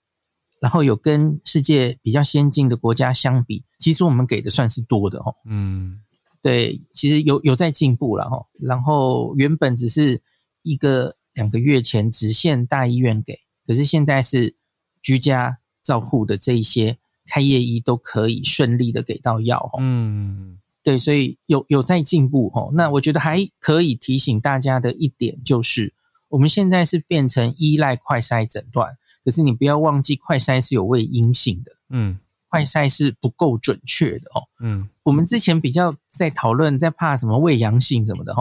[0.61, 5.35] 然后有跟世界比较先进的国家相比，其实我们给的算是多的哦。
[5.47, 6.03] 嗯，
[6.43, 8.45] 对，其实有有在进步了哈。
[8.61, 10.21] 然后原本只是
[10.61, 14.57] 一个两个月前只限大医院给，可是现在是
[15.01, 16.99] 居家照护的这一些。
[17.27, 25.95] 开业医都可以顺利的给到药，嗯，对，所以有有在进步，那我觉得还可以提醒大家的一点就是，
[26.29, 32.18] 我们现在是变成依赖快筛诊断，可是你不要忘记，快筛是有未阴性的，嗯，
[32.49, 38.35] 快筛是不够准确的哦，嗯，我们之前比较在讨论，在怕什么胃阳性什么的，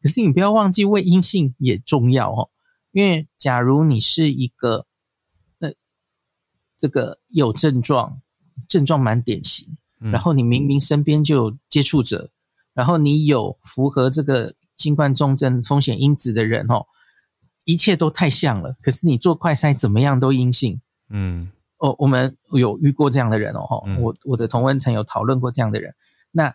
[0.00, 2.48] 可是你不要忘记胃阴性也重要，哦，
[2.92, 4.86] 因为假如你是一个，
[5.58, 5.74] 呃，
[6.78, 8.22] 这个有症状。
[8.68, 12.30] 症状蛮典型，然后你明明身边就有接触者，嗯、
[12.74, 16.86] 然后你有符合这个新冠重症风险因子的人哦，
[17.64, 18.76] 一切都太像了。
[18.80, 25.94] 可是你做快筛怎么样都阴性，嗯，哦，我们有遇过这样的人哦，嗯、我我的同温层有讨论过这样的人。
[26.30, 26.54] 那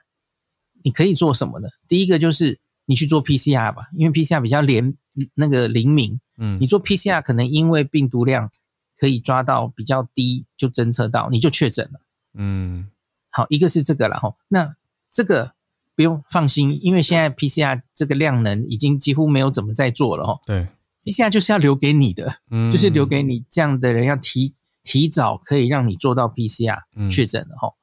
[0.84, 1.68] 你可以做什么呢？
[1.88, 4.96] 第一个就是你去做 PCR 吧，因为 PCR 比较连
[5.34, 8.50] 那个灵敏，嗯，你做 PCR 可能因为病毒量。
[8.98, 12.00] 可以抓到比较低就侦测到，你就确诊了。
[12.34, 12.90] 嗯，
[13.30, 14.36] 好，一个是这个了哈。
[14.48, 14.76] 那
[15.12, 15.54] 这个
[15.96, 20.40] 不用放心，因为现在 PCR 这个量能已经几乎没有怎么在做了哈。
[20.46, 20.68] 对
[21.04, 26.80] ，PCR 就是要留给你的，嗯，就是留给你这样的人，要提提早可以让你做到 PCR
[27.10, 27.68] 确诊了哈。
[27.68, 27.76] 嗯，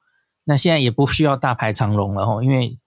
[0.44, 2.78] 那现在也不需要大排长龙了哈，因为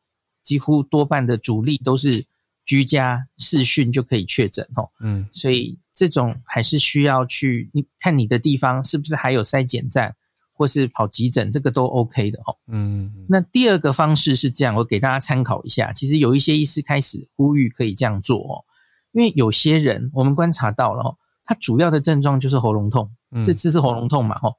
[0.44, 2.26] 几乎多半的主力都是
[2.66, 4.90] 居家视讯就可以确诊哈。
[5.00, 5.80] 嗯，所以。
[5.96, 10.14] 这种还是需要去你看你的地方是不是还有筛检站，
[10.52, 12.58] 或是跑急诊，这个都 OK 的哦。
[12.68, 15.94] 嗯，那第二个方式是这样，我给大家参考一下。
[15.94, 18.66] 其实有一些医师开始呼吁可以这样做哦，
[19.14, 23.10] 因为有些人我们观察到了哦，他主要的症状就是喉咙痛，
[23.46, 24.58] 这次是喉咙痛嘛，哦，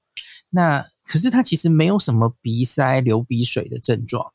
[0.48, 4.32] 那可是他其实没有什么鼻塞、流鼻水的症状，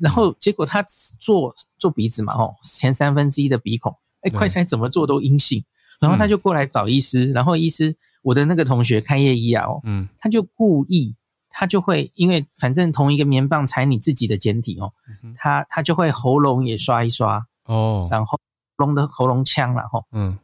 [0.00, 0.82] 然后结果他
[1.20, 5.62] 做做鼻子嘛，哦，前三分之一的鼻孔，哎，快筛怎么做都阴性。
[6.02, 11.14] 然后他就过来找医师，嗯、然后医师，我的那个同学开业医啊，嗯，他就故意，
[11.48, 14.92] 他就会，因为反正同一个棉棒采你自己的检体哦，
[15.22, 20.36] 嗯、他他就会喉咙也刷一刷哦，然后喉咙的喉咙腔然后嗯，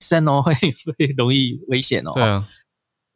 [0.00, 0.52] 声哦会
[0.98, 2.46] 会容易危险哦，对啊，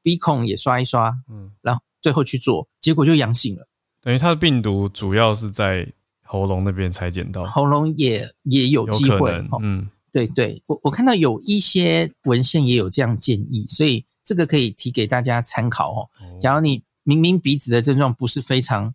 [0.03, 3.68] 鼻孔也刷一刷，嗯，然后最后去做，结果就阳性了，
[4.01, 5.87] 等于他的病毒主要是在
[6.22, 9.91] 喉咙那边裁剪到，喉咙也也有机会，嗯。
[10.15, 16.09] 对对，我我看到有一些文献也有这样建议，所以这个可以提给大家参考哦。
[16.41, 18.95] 假如你明明鼻子的症状不是非常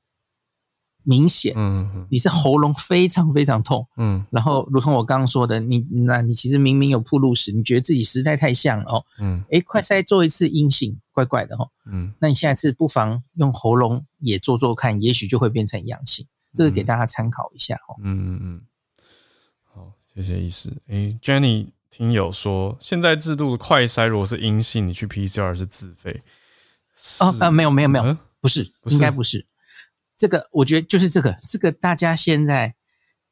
[1.03, 18.61] 明显，嗯嗯，你是喉咙非常非常痛，嗯，然后如同我刚刚说的，你那你其实明明有铺路史，你觉得自己实在太像了哦，嗯，诶，快筛做一次阴性，怪怪的哦，嗯，那你下次不妨用喉咙也做做看，也许就会变成阳性，这个给大家参考一下哦，嗯嗯嗯。
[20.21, 20.69] 谢谢医师。
[20.87, 26.21] 诶，Jenny 听友说，现在制度的快筛如果是阴性，你去 PCR 是自费。
[27.21, 29.45] 哦，呃，没有，没有，没有，不是，不是，应该不是。
[30.17, 32.75] 这个我觉得就是这个，这个大家现在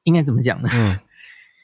[0.03, 0.69] 应该怎么讲呢？
[0.73, 0.99] 嗯，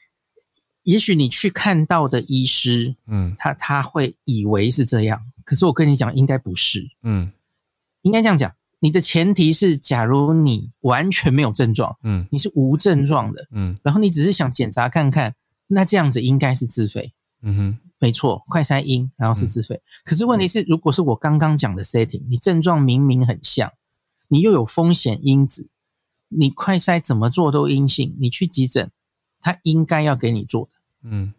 [0.84, 6.90] 也许你去看到的医师，嗯，他他会以为是这样，可是我跟你讲，应该不是。
[7.02, 7.32] 嗯，
[8.02, 8.54] 应该这样讲。
[8.80, 15.34] 你的前提是，假如你完全没有症状，嗯，你是无症状的，嗯，然后你只是想检查看看，
[15.68, 19.76] 那这样子应该是自费，嗯哼，没错，快筛阴，然后是自费。
[19.76, 23.72] 嗯、可是问题是，如果是我刚刚讲的 setting，你症状明明很像，
[24.28, 25.70] 你又有风险因子，
[26.28, 28.90] 你快筛怎么做都阴性，你去急诊，
[29.40, 30.70] 他应该要给你做的，
[31.08, 31.32] 嗯，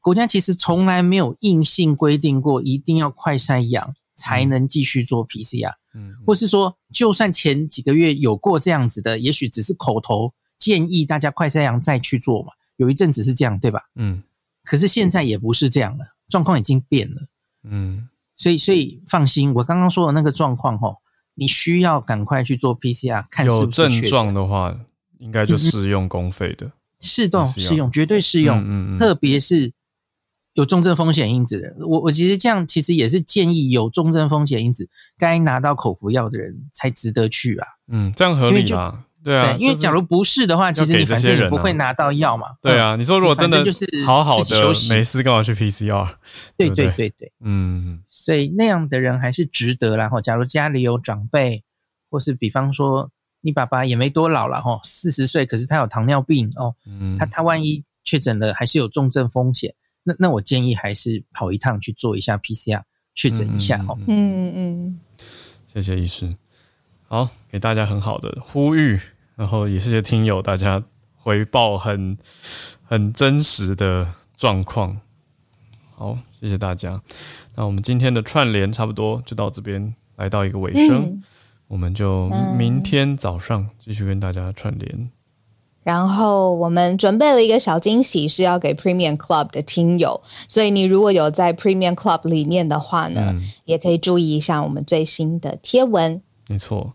[0.00, 13.82] 国家其实从来没有硬性规定过一定要快筛阳才能继续做 PCR，嗯，或是说就算前几个月有过这样子的，也许只是口头建议大家快筛阳再去做嘛，有一阵子是这样，对吧？
[13.94, 14.22] 嗯，
[14.64, 17.22] 可是现在也不是这样了，状况已经变了，
[17.62, 20.96] 嗯，所以所以放心，我刚刚说的那个状况吼，
[21.34, 23.94] 你需要赶快去做 PCR，看是不是确诊。
[23.94, 24.76] 有症状的话，
[25.18, 26.66] 应该就适用公费的。
[26.66, 29.70] 嗯适动适用，绝对适用，嗯嗯嗯，特别是
[30.56, 31.76] 有重症风险因子的人。
[31.80, 37.66] 我我其实这样，其实也是建议有重症风险因子该拿到口服药的人才值得去啊。
[37.88, 39.04] 嗯，这样合理吗。
[39.22, 42.48] 对啊，因为假如不是的话，其实你反正也不会拿到药嘛。
[42.60, 44.56] 对啊，你说如果真的就是好好的
[44.90, 46.08] 没事，干嘛去 PCR？
[46.56, 49.96] 对对对对，嗯，所以那样的人还是值得。
[49.96, 51.64] 然后，假如家里有长辈，
[52.10, 53.10] 或是比方说。
[53.42, 59.72] 你爸爸也没多老了哈，四十岁，可是他有糖尿病哦，嗯、他他万一确诊了，还是有重症风险。
[60.06, 62.82] 那那我建议还是跑一趟去做一下 PCR，
[63.16, 63.98] 确诊一下哦。
[64.06, 65.00] 嗯嗯嗯，
[65.66, 66.36] 谢谢医师，
[67.08, 69.00] 好，给大家很好的呼吁，
[69.34, 70.82] 然后也谢谢听友大家
[71.16, 72.16] 回报很
[72.84, 75.00] 很真实的状况。
[75.96, 77.02] 好，谢谢大家。
[77.56, 81.02] 那我们今天的串联差不多就到这边，来到一个尾声。
[81.02, 81.22] 嗯
[81.68, 85.10] 我们就明天早上继续跟大家串联，嗯，
[85.86, 96.20] 然后我们准备了一个小惊喜，是要给 Premium Club 的听友，所以你如果有在 Premium Club 里面的话呢，嗯、也可以注意一下我们最新的贴文。
[96.48, 96.92] 没错，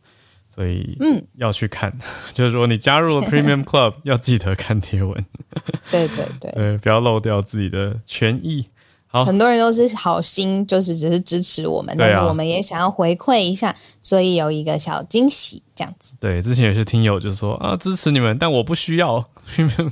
[0.54, 2.02] 所以嗯，要去看，嗯、
[2.36, 5.26] 就是说你加入了 Premium Club，要记得看贴文。
[5.90, 8.68] 对对对，对，不要漏掉自己的权益。
[9.12, 16.16] 好，很多人都是好心，就是只是支持我们，啊、但是我们也想要回馈一下，所以有一个小惊喜这样子。
[16.20, 19.24] 对，之前有些听友就说啊，支持你们，但我不需要。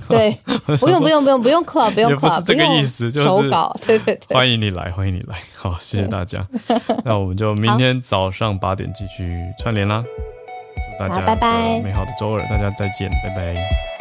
[0.07, 0.37] 对，
[0.79, 3.75] 不用不用不用不用 club 不用 club，不是这个意思，就是手稿。
[3.85, 5.37] 对对对，欢迎你来，欢迎你来。
[5.57, 6.47] 好，谢谢大家。
[7.03, 10.01] 那我们就明天早上八点继续串联啦。
[10.97, 13.98] 祝大家拜拜，美好的周二，大家再见，拜拜。